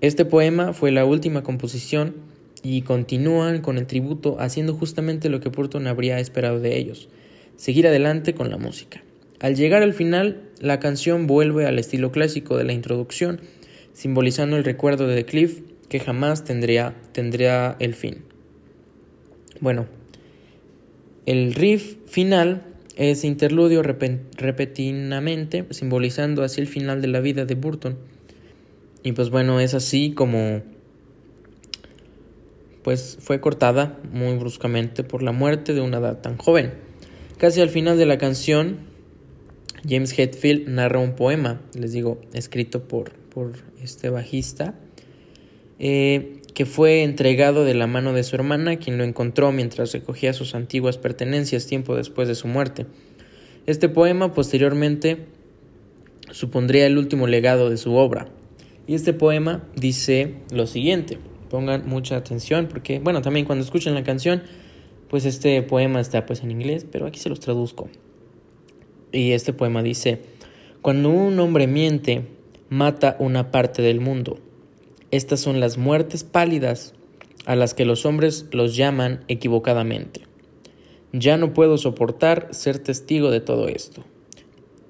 Este 0.00 0.24
poema 0.24 0.72
fue 0.72 0.92
la 0.92 1.04
última 1.04 1.42
composición 1.42 2.29
y 2.62 2.82
continúan 2.82 3.60
con 3.60 3.78
el 3.78 3.86
tributo 3.86 4.36
haciendo 4.38 4.74
justamente 4.74 5.28
lo 5.28 5.40
que 5.40 5.48
Burton 5.48 5.86
habría 5.86 6.18
esperado 6.18 6.60
de 6.60 6.76
ellos, 6.76 7.08
seguir 7.56 7.86
adelante 7.86 8.34
con 8.34 8.50
la 8.50 8.56
música. 8.56 9.02
Al 9.40 9.54
llegar 9.54 9.82
al 9.82 9.94
final, 9.94 10.42
la 10.60 10.80
canción 10.80 11.26
vuelve 11.26 11.66
al 11.66 11.78
estilo 11.78 12.12
clásico 12.12 12.56
de 12.56 12.64
la 12.64 12.72
introducción, 12.72 13.40
simbolizando 13.94 14.56
el 14.56 14.64
recuerdo 14.64 15.06
de 15.06 15.24
Cliff 15.24 15.62
que 15.88 16.00
jamás 16.00 16.44
tendría, 16.44 16.94
tendría 17.12 17.76
el 17.80 17.94
fin. 17.94 18.18
Bueno, 19.60 19.86
el 21.26 21.54
riff 21.54 21.96
final 22.06 22.62
es 22.96 23.24
interludio 23.24 23.82
repentinamente, 23.82 25.64
simbolizando 25.70 26.42
así 26.42 26.60
el 26.60 26.66
final 26.66 27.00
de 27.00 27.08
la 27.08 27.20
vida 27.20 27.44
de 27.46 27.54
Burton. 27.54 27.96
Y 29.02 29.12
pues 29.12 29.30
bueno, 29.30 29.58
es 29.60 29.74
así 29.74 30.12
como 30.12 30.62
pues 32.82 33.18
fue 33.20 33.40
cortada 33.40 33.98
muy 34.12 34.36
bruscamente 34.36 35.04
por 35.04 35.22
la 35.22 35.32
muerte 35.32 35.74
de 35.74 35.80
una 35.80 35.98
edad 35.98 36.20
tan 36.20 36.36
joven. 36.36 36.72
Casi 37.38 37.60
al 37.60 37.70
final 37.70 37.98
de 37.98 38.06
la 38.06 38.18
canción, 38.18 38.78
James 39.88 40.18
Hetfield 40.18 40.68
narra 40.68 40.98
un 40.98 41.14
poema, 41.14 41.60
les 41.74 41.92
digo, 41.92 42.20
escrito 42.32 42.86
por, 42.86 43.12
por 43.12 43.52
este 43.82 44.10
bajista, 44.10 44.74
eh, 45.78 46.40
que 46.52 46.66
fue 46.66 47.02
entregado 47.02 47.64
de 47.64 47.74
la 47.74 47.86
mano 47.86 48.12
de 48.12 48.22
su 48.22 48.36
hermana, 48.36 48.76
quien 48.76 48.98
lo 48.98 49.04
encontró 49.04 49.52
mientras 49.52 49.92
recogía 49.92 50.32
sus 50.32 50.54
antiguas 50.54 50.98
pertenencias 50.98 51.66
tiempo 51.66 51.96
después 51.96 52.28
de 52.28 52.34
su 52.34 52.48
muerte. 52.48 52.86
Este 53.66 53.88
poema 53.88 54.34
posteriormente 54.34 55.26
supondría 56.30 56.86
el 56.86 56.98
último 56.98 57.26
legado 57.26 57.70
de 57.70 57.76
su 57.76 57.94
obra. 57.94 58.28
Y 58.86 58.94
este 58.94 59.12
poema 59.12 59.62
dice 59.76 60.34
lo 60.52 60.66
siguiente, 60.66 61.18
pongan 61.50 61.86
mucha 61.86 62.16
atención 62.16 62.68
porque, 62.68 62.98
bueno, 63.00 63.20
también 63.20 63.44
cuando 63.44 63.64
escuchen 63.64 63.94
la 63.94 64.04
canción, 64.04 64.42
pues 65.08 65.26
este 65.26 65.60
poema 65.62 66.00
está 66.00 66.24
pues 66.24 66.42
en 66.42 66.50
inglés, 66.50 66.86
pero 66.90 67.06
aquí 67.06 67.20
se 67.20 67.28
los 67.28 67.40
traduzco. 67.40 67.90
Y 69.12 69.32
este 69.32 69.52
poema 69.52 69.82
dice, 69.82 70.22
cuando 70.80 71.10
un 71.10 71.38
hombre 71.40 71.66
miente, 71.66 72.24
mata 72.70 73.16
una 73.18 73.50
parte 73.50 73.82
del 73.82 74.00
mundo 74.00 74.38
estas 75.10 75.40
son 75.40 75.58
las 75.58 75.76
muertes 75.76 76.22
pálidas 76.22 76.94
a 77.44 77.56
las 77.56 77.74
que 77.74 77.84
los 77.84 78.06
hombres 78.06 78.46
los 78.52 78.76
llaman 78.76 79.24
equivocadamente. 79.26 80.20
Ya 81.12 81.36
no 81.36 81.52
puedo 81.52 81.78
soportar 81.78 82.48
ser 82.52 82.78
testigo 82.78 83.32
de 83.32 83.40
todo 83.40 83.66
esto. 83.66 84.04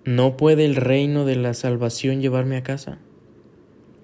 ¿No 0.05 0.37
puede 0.37 0.67
el 0.67 0.77
reino 0.77 1.25
de 1.25 1.37
la 1.37 1.55
salvación 1.55 2.21
llevarme 2.21 2.59
a 2.59 2.63
casa? 2.63 2.99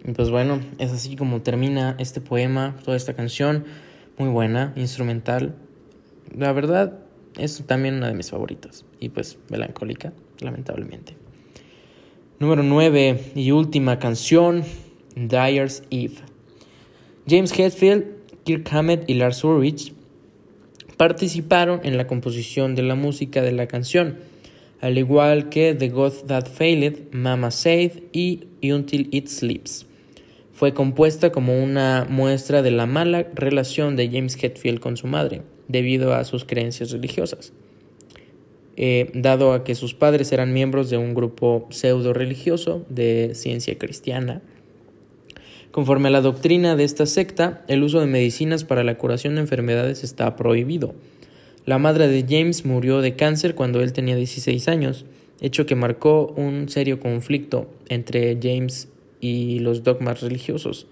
Y 0.06 0.12
pues 0.12 0.30
bueno, 0.30 0.60
es 0.78 0.92
así 0.92 1.16
como 1.16 1.42
termina 1.42 1.96
este 1.98 2.20
poema, 2.20 2.76
toda 2.84 2.96
esta 2.96 3.14
canción, 3.14 3.64
muy 4.18 4.28
buena, 4.28 4.72
instrumental. 4.76 5.56
La 6.32 6.52
verdad, 6.52 7.00
es 7.36 7.62
también 7.66 7.96
una 7.96 8.06
de 8.06 8.14
mis 8.14 8.30
favoritas. 8.30 8.84
Y 9.00 9.08
pues 9.08 9.38
melancólica, 9.50 10.12
lamentablemente. 10.40 11.16
Número 12.38 12.62
9 12.62 13.32
y 13.34 13.50
última 13.50 13.98
canción 13.98 14.62
Dyer's 15.16 15.82
Eve. 15.90 16.16
James 17.28 17.58
Hetfield, 17.58 18.04
Kirk 18.44 18.68
Hammett 18.70 19.10
y 19.10 19.14
Lars 19.14 19.42
Ulrich 19.42 19.92
participaron 20.96 21.80
en 21.82 21.96
la 21.96 22.06
composición 22.06 22.74
de 22.74 22.82
la 22.82 22.94
música 22.94 23.42
de 23.42 23.52
la 23.52 23.66
canción, 23.66 24.18
al 24.80 24.98
igual 24.98 25.48
que 25.48 25.74
The 25.74 25.88
God 25.88 26.12
That 26.26 26.46
Failed, 26.46 27.12
Mama 27.12 27.50
Said 27.50 28.02
y 28.12 28.44
Until 28.62 29.08
It 29.10 29.26
Sleeps. 29.28 29.85
Fue 30.56 30.72
compuesta 30.72 31.32
como 31.32 31.62
una 31.62 32.06
muestra 32.08 32.62
de 32.62 32.70
la 32.70 32.86
mala 32.86 33.26
relación 33.34 33.94
de 33.94 34.08
James 34.08 34.42
Hetfield 34.42 34.80
con 34.80 34.96
su 34.96 35.06
madre, 35.06 35.42
debido 35.68 36.14
a 36.14 36.24
sus 36.24 36.46
creencias 36.46 36.92
religiosas. 36.92 37.52
Eh, 38.78 39.10
dado 39.12 39.52
a 39.52 39.64
que 39.64 39.74
sus 39.74 39.92
padres 39.92 40.32
eran 40.32 40.54
miembros 40.54 40.88
de 40.88 40.96
un 40.96 41.14
grupo 41.14 41.66
pseudo 41.68 42.14
religioso 42.14 42.86
de 42.88 43.32
ciencia 43.34 43.76
cristiana, 43.76 44.40
Conforme 45.72 46.08
a 46.08 46.10
la 46.10 46.22
doctrina 46.22 46.74
de 46.74 46.84
esta 46.84 47.04
secta, 47.04 47.62
el 47.68 47.82
uso 47.82 48.00
de 48.00 48.06
medicinas 48.06 48.64
para 48.64 48.82
la 48.82 48.96
curación 48.96 49.34
de 49.34 49.42
enfermedades 49.42 50.04
está 50.04 50.34
prohibido. 50.34 50.94
La 51.66 51.76
madre 51.76 52.08
de 52.08 52.24
James 52.26 52.64
murió 52.64 53.02
de 53.02 53.14
cáncer 53.14 53.54
cuando 53.54 53.82
él 53.82 53.92
tenía 53.92 54.16
16 54.16 54.68
años, 54.68 55.04
hecho 55.42 55.66
que 55.66 55.74
marcó 55.74 56.32
un 56.34 56.70
serio 56.70 56.98
conflicto 56.98 57.68
entre 57.90 58.38
James 58.42 58.88
y 59.20 59.60
los 59.60 59.82
dogmas 59.82 60.20
religiosos 60.20 60.86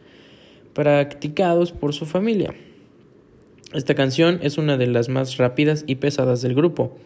practicados 0.72 1.72
por 1.72 1.94
su 1.94 2.06
familia. 2.06 2.54
Esta 3.72 3.94
canción 3.94 4.38
es 4.42 4.58
una 4.58 4.76
de 4.76 4.86
las 4.86 5.08
más 5.08 5.36
rápidas 5.36 5.84
y 5.86 5.96
pesadas 5.96 6.42
del 6.42 6.54
grupo. 6.54 6.96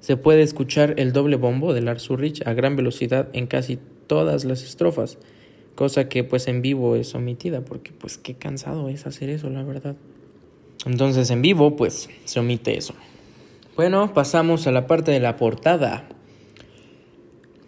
Se 0.00 0.16
puede 0.16 0.42
escuchar 0.42 0.94
el 0.98 1.12
doble 1.12 1.36
bombo 1.36 1.72
de 1.72 1.80
Lars 1.80 2.08
Ulrich 2.10 2.46
a 2.46 2.54
gran 2.54 2.76
velocidad 2.76 3.28
en 3.32 3.46
casi 3.46 3.78
todas 4.06 4.44
las 4.44 4.62
estrofas 4.62 5.18
cosa 5.76 6.08
que 6.08 6.24
pues 6.24 6.48
en 6.48 6.62
vivo 6.62 6.96
es 6.96 7.14
omitida 7.14 7.60
porque 7.60 7.92
pues 7.92 8.18
qué 8.18 8.34
cansado 8.34 8.88
es 8.88 9.06
hacer 9.06 9.28
eso 9.28 9.48
la 9.50 9.62
verdad 9.62 9.94
entonces 10.86 11.30
en 11.30 11.42
vivo 11.42 11.76
pues 11.76 12.08
se 12.24 12.40
omite 12.40 12.76
eso 12.76 12.94
bueno 13.76 14.12
pasamos 14.12 14.66
a 14.66 14.72
la 14.72 14.88
parte 14.88 15.12
de 15.12 15.20
la 15.20 15.36
portada 15.36 16.08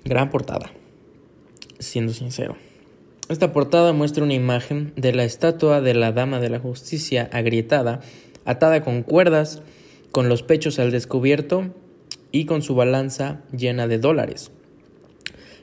gran 0.05 0.31
portada 0.31 0.73
siendo 1.79 2.13
sincero 2.13 2.57
esta 3.29 3.53
portada 3.53 3.93
muestra 3.93 4.25
una 4.25 4.35
imagen 4.35 4.93
de 4.97 5.13
la 5.13 5.25
estatua 5.25 5.81
de 5.81 5.95
la 5.95 6.13
dama 6.13 6.41
de 6.41 6.51
la 6.51 6.59
justicia 6.59 7.29
agrietada 7.33 8.01
atada 8.45 8.83
con 8.83 9.03
cuerdas 9.03 9.63
con 10.13 10.29
los 10.29 10.43
pechos 10.43 10.79
al 10.79 10.91
descubierto 10.91 11.75
y 12.33 12.45
con 12.45 12.63
su 12.63 12.75
balanza 12.75 13.43
llena 13.53 13.87
de 13.87 13.99
dólares 13.99 14.51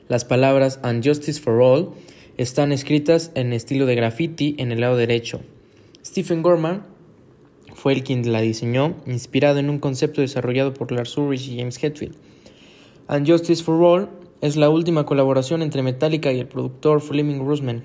las 0.08 0.24
palabras 0.24 0.78
and 0.82 1.04
justice 1.04 1.40
for 1.40 1.60
all 1.60 1.92
están 2.36 2.70
escritas 2.70 3.32
en 3.34 3.52
estilo 3.52 3.86
de 3.86 3.94
graffiti 3.94 4.54
en 4.58 4.70
el 4.70 4.80
lado 4.80 4.96
derecho. 4.96 5.40
Stephen 6.04 6.42
Gorman 6.42 6.84
fue 7.74 7.92
el 7.92 8.04
quien 8.04 8.30
la 8.30 8.40
diseñó, 8.40 8.96
inspirado 9.06 9.58
en 9.58 9.68
un 9.68 9.78
concepto 9.78 10.20
desarrollado 10.20 10.74
por 10.74 10.92
Lars 10.92 11.16
Ulrich 11.16 11.48
y 11.48 11.58
James 11.58 11.82
Hetfield. 11.82 12.14
And 13.08 13.28
Justice 13.28 13.62
for 13.62 13.82
All 13.82 14.08
es 14.40 14.56
la 14.56 14.70
última 14.70 15.06
colaboración 15.06 15.62
entre 15.62 15.82
Metallica 15.82 16.32
y 16.32 16.40
el 16.40 16.46
productor 16.46 17.00
Fleming 17.00 17.38
Rusman, 17.38 17.84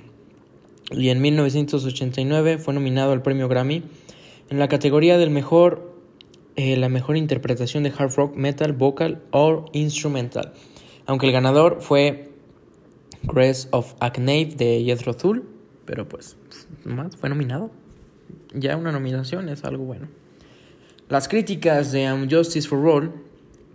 y 0.92 1.10
en 1.10 1.22
1989 1.22 2.58
fue 2.58 2.74
nominado 2.74 3.14
al 3.14 3.22
premio 3.22 3.48
Grammy 3.48 3.84
en 4.50 4.60
la 4.60 4.68
categoría 4.68 5.18
del 5.18 5.30
mejor, 5.30 5.96
eh, 6.58 6.76
la 6.76 6.90
mejor 6.90 7.16
interpretación 7.16 7.84
de 7.84 7.94
hard 7.98 8.14
rock, 8.16 8.36
metal, 8.36 8.74
vocal 8.74 9.22
o 9.32 9.66
instrumental, 9.72 10.54
aunque 11.06 11.28
el 11.28 11.32
ganador 11.32 11.78
fue 11.80 12.32
Grace 13.24 13.70
of 13.72 13.94
Acnave 14.02 14.54
de 14.58 14.84
Jethro 14.84 15.16
Tull, 15.16 15.48
pero 15.86 16.10
pues 16.10 16.36
más 16.84 17.16
fue 17.16 17.30
nominado. 17.30 17.72
Ya 18.54 18.76
una 18.76 18.92
nominación 18.92 19.48
es 19.48 19.64
algo 19.64 19.86
bueno. 19.86 20.10
Las 21.08 21.30
críticas 21.30 21.94
de 21.94 22.28
Justice 22.30 22.68
for 22.68 22.86
All, 22.86 23.14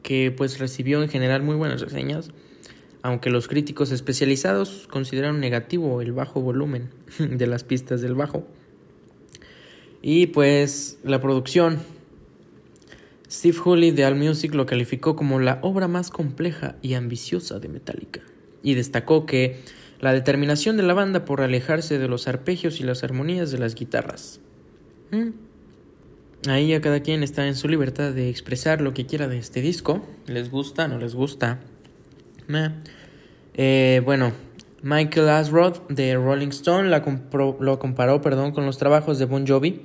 que 0.03 0.31
pues 0.31 0.59
recibió 0.59 1.03
en 1.03 1.09
general 1.09 1.43
muy 1.43 1.57
buenas 1.57 1.81
reseñas, 1.81 2.31
aunque 3.07 3.31
los 3.31 3.47
críticos 3.47 3.93
especializados 3.93 4.89
consideraron 4.91 5.39
negativo 5.39 6.03
el 6.03 6.11
bajo 6.11 6.41
volumen 6.41 6.91
de 7.19 7.47
las 7.47 7.63
pistas 7.63 8.01
del 8.01 8.17
bajo. 8.17 8.45
Y 10.03 10.27
pues 10.27 10.99
la 11.05 11.21
producción. 11.21 11.79
Steve 13.31 13.57
Hooley 13.59 13.93
de 13.93 14.05
AllMusic 14.05 14.55
lo 14.55 14.67
calificó 14.67 15.15
como 15.15 15.39
la 15.39 15.61
obra 15.63 15.87
más 15.87 16.11
compleja 16.11 16.77
y 16.83 16.95
ambiciosa 16.95 17.61
de 17.61 17.69
Metallica 17.69 18.23
y 18.63 18.75
destacó 18.75 19.25
que 19.25 19.61
la 20.01 20.13
determinación 20.13 20.77
de 20.77 20.83
la 20.83 20.95
banda 20.95 21.25
por 21.25 21.43
alejarse 21.43 21.99
de 21.99 22.09
los 22.09 22.27
arpegios 22.27 22.81
y 22.81 22.85
las 22.85 23.05
armonías 23.05 23.53
de 23.53 23.59
las 23.59 23.77
guitarras. 23.77 24.41
Mm. 25.13 26.49
Ahí 26.49 26.69
ya 26.69 26.81
cada 26.81 27.01
quien 27.01 27.23
está 27.23 27.47
en 27.47 27.55
su 27.55 27.69
libertad 27.69 28.13
de 28.13 28.29
expresar 28.29 28.81
lo 28.81 28.95
que 28.95 29.07
quiera 29.07 29.29
de 29.29 29.39
este 29.39 29.61
disco. 29.61 30.05
¿Les 30.27 30.51
gusta? 30.51 30.87
¿No 30.87 30.99
les 30.99 31.15
gusta? 31.15 31.61
Eh, 33.59 34.03
bueno, 34.05 34.33
Michael 34.83 35.31
Asrod 35.31 35.89
de 35.89 36.15
Rolling 36.15 36.49
Stone 36.49 36.91
lo 36.91 37.79
comparó 37.79 38.21
perdón, 38.21 38.53
con 38.53 38.67
los 38.67 38.77
trabajos 38.77 39.19
de 39.19 39.25
Bon 39.25 39.47
Jovi. 39.47 39.81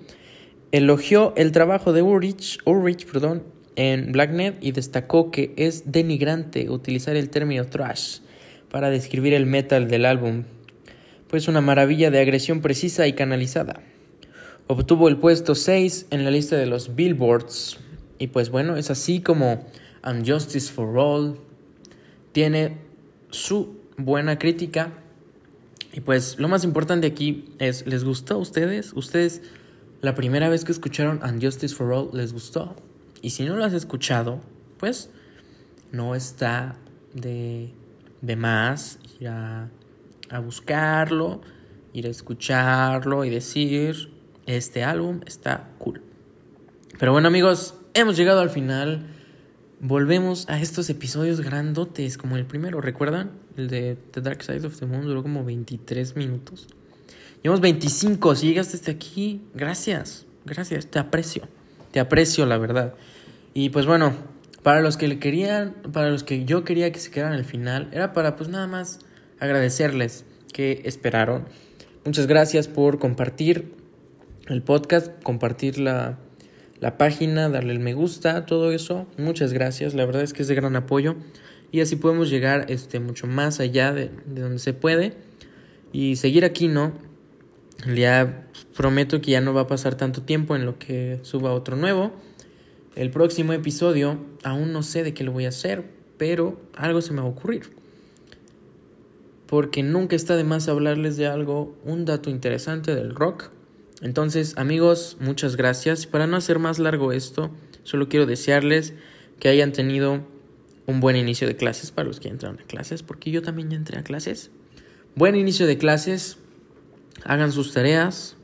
Elogió 0.73 1.34
el 1.38 1.53
trabajo 1.53 1.93
de 1.93 2.01
Ulrich, 2.01 2.60
Ulrich 2.65 3.05
perdón, 3.05 3.43
en 3.77 4.12
Blacknet 4.12 4.57
y 4.62 4.73
destacó 4.73 5.31
que 5.31 5.53
es 5.55 5.91
denigrante 5.91 6.69
utilizar 6.69 7.15
el 7.15 7.29
término 7.29 7.65
trash 7.67 8.19
para 8.69 8.89
describir 8.89 9.34
el 9.34 9.45
metal 9.45 9.88
del 9.88 10.05
álbum, 10.05 10.43
pues 11.29 11.47
una 11.47 11.62
maravilla 11.62 12.12
de 12.12 12.19
agresión 12.19 12.62
precisa 12.62 13.07
y 13.07 13.13
canalizada. 13.13 13.81
Obtuvo 14.67 15.07
el 15.07 15.17
puesto 15.17 15.55
6 15.55 16.07
en 16.12 16.25
la 16.25 16.31
lista 16.31 16.57
de 16.57 16.65
los 16.65 16.95
Billboards 16.95 17.79
y 18.19 18.27
pues 18.27 18.49
bueno, 18.49 18.75
es 18.75 18.91
así 18.91 19.21
como 19.21 19.65
Unjustice 20.05 20.71
for 20.71 20.97
All 20.97 21.39
tiene 22.34 22.90
su 23.32 23.80
buena 23.98 24.38
crítica 24.38 24.94
y 25.94 26.02
pues 26.02 26.39
lo 26.39 26.48
más 26.48 26.63
importante 26.63 27.08
aquí 27.08 27.46
es, 27.60 27.86
¿les 27.86 28.04
gustó 28.04 28.36
a 28.36 28.38
ustedes? 28.38 28.94
¿Ustedes 28.94 29.41
la 30.02 30.15
primera 30.15 30.48
vez 30.50 30.63
que 30.63 30.72
escucharon 30.72 31.22
Unjustice 31.24 31.76
for 31.76 31.91
All 31.91 32.10
les 32.13 32.32
gustó? 32.32 32.76
Y 33.22 33.32
si 33.32 33.44
no 33.44 33.56
lo 33.56 33.65
has 33.65 33.74
escuchado, 33.74 34.41
pues 34.78 35.10
no 35.91 36.15
está 36.15 36.78
de, 37.13 37.74
de 38.22 38.36
más 38.36 39.00
ir 39.20 39.28
a, 39.28 39.70
a 40.30 40.39
buscarlo, 40.39 41.41
ir 41.94 42.08
a 42.08 42.10
escucharlo 42.10 43.26
y 43.26 43.30
decir, 43.30 44.12
este 44.46 44.84
álbum 44.84 45.20
está 45.26 45.70
cool. 45.78 46.02
Pero 46.98 47.12
bueno 47.12 47.28
amigos, 47.28 47.76
hemos 47.94 48.15
llegado 48.15 48.39
al 48.39 48.50
final. 48.50 49.08
Volvemos 49.84 50.48
a 50.48 50.62
estos 50.62 50.91
episodios 50.91 51.41
grandotes 51.41 52.20
como 52.20 52.38
el 52.38 52.46
primero, 52.46 52.82
¿recuerdan? 52.82 53.32
El 53.58 53.67
de 53.67 53.98
The 54.12 54.22
Dark 54.22 54.44
Side 54.44 54.67
of 54.67 54.78
the 54.80 54.86
Moon 54.86 55.08
duró 55.08 55.24
como 55.24 55.44
23 55.44 56.15
minutos. 56.17 56.67
Llevamos 57.41 57.62
25, 57.62 58.36
si 58.36 58.50
llegaste 58.50 58.78
hasta 58.78 58.91
aquí, 58.91 59.41
gracias, 59.56 60.28
gracias, 60.46 60.86
te 60.86 61.00
aprecio, 61.00 61.48
te 61.89 62.00
aprecio 62.00 62.46
la 62.46 62.60
verdad. 62.60 62.94
Y 63.56 63.72
pues 63.72 63.88
bueno, 63.88 64.13
para 64.62 64.82
los 64.82 64.98
que 64.98 65.08
le 65.08 65.17
querían, 65.17 65.74
para 65.91 66.12
los 66.12 66.24
que 66.24 66.46
yo 66.46 66.63
quería 66.63 66.91
que 66.91 67.00
se 67.00 67.10
quedaran 67.10 67.34
al 67.34 67.46
final, 67.46 67.89
era 67.91 68.13
para 68.13 68.36
pues 68.36 68.50
nada 68.50 68.67
más 68.67 69.00
agradecerles 69.39 70.26
que 70.54 70.84
esperaron. 70.86 71.48
Muchas 72.06 72.28
gracias 72.28 72.67
por 72.67 73.00
compartir 73.00 73.74
el 74.46 74.62
podcast, 74.62 75.12
compartir 75.24 75.80
la, 75.80 76.20
la 76.82 76.98
página, 76.98 77.48
darle 77.48 77.72
el 77.72 77.80
me 77.80 77.94
gusta, 77.94 78.46
todo 78.46 78.72
eso. 78.72 79.08
Muchas 79.17 79.54
gracias, 79.54 79.94
la 79.94 80.06
verdad 80.06 80.24
es 80.24 80.34
que 80.34 80.41
es 80.41 80.50
de 80.50 80.56
gran 80.56 80.76
apoyo. 80.76 81.15
Y 81.72 81.80
así 81.80 81.96
podemos 81.96 82.30
llegar 82.30 82.65
este, 82.70 83.00
mucho 83.00 83.28
más 83.28 83.62
allá 83.62 83.94
de, 83.94 84.12
de 84.26 84.41
donde 84.41 84.60
se 84.60 84.74
puede. 84.74 85.13
Y 85.94 86.17
seguir 86.17 86.44
aquí, 86.44 86.67
¿no? 86.67 86.91
Ya 87.96 88.48
prometo 88.76 89.22
que 89.22 89.32
ya 89.32 89.41
no 89.41 89.54
va 89.54 89.62
a 89.62 89.67
pasar 89.67 89.96
tanto 89.96 90.24
tiempo 90.24 90.56
en 90.56 90.65
lo 90.65 90.78
que 90.80 91.20
suba 91.22 91.54
otro 91.54 91.76
nuevo. 91.76 92.12
El 92.96 93.12
próximo 93.12 93.54
episodio 93.54 94.17
aún 94.44 94.74
no 94.74 94.84
sé 94.84 95.04
de 95.04 95.13
qué 95.13 95.24
lo 95.24 95.32
voy 95.32 95.46
a 95.46 95.50
hacer, 95.50 95.86
pero 96.17 96.60
algo 96.76 97.02
se 97.02 97.13
me 97.13 97.22
va 97.22 97.28
a 97.28 97.30
ocurrir. 97.30 97.76
Porque 99.46 99.84
nunca 99.84 100.15
está 100.15 100.36
de 100.36 100.44
más 100.44 100.67
hablarles 100.67 101.15
de 101.15 101.28
algo, 101.28 101.76
un 101.86 102.06
dato 102.06 102.30
interesante 102.30 102.96
del 102.96 103.13
rock. 103.15 103.52
Entonces, 104.02 104.58
amigos, 104.58 105.18
muchas 105.20 105.56
gracias. 105.56 106.06
Para 106.08 106.28
no 106.28 106.38
hacer 106.38 106.60
más 106.60 106.80
largo 106.80 107.12
esto, 107.12 107.52
solo 107.84 108.10
quiero 108.10 108.26
desearles 108.26 108.94
que 109.40 109.50
hayan 109.50 109.72
tenido 109.72 110.26
un 110.88 111.00
buen 111.00 111.16
inicio 111.16 111.48
de 111.48 111.56
clases 111.56 111.92
para 111.92 112.08
los 112.08 112.20
que 112.20 112.30
entraron 112.30 112.60
a 112.60 112.64
clases, 112.64 113.04
porque 113.04 113.32
yo 113.32 113.42
también 113.42 113.70
ya 113.70 113.78
entré 113.78 114.00
a 114.00 114.04
clases. 114.04 114.52
Buen 115.16 115.36
inicio 115.36 115.68
de 115.68 115.78
clases, 115.78 116.38
hagan 117.24 117.52
sus 117.52 117.74
tareas, 117.74 118.36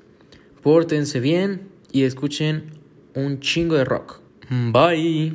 pórtense 0.62 1.20
bien 1.20 1.70
y 1.92 2.04
escuchen 2.04 2.72
un 3.16 3.40
chingo 3.40 3.76
de 3.76 3.86
rock. 3.86 4.22
Bye. 4.50 5.34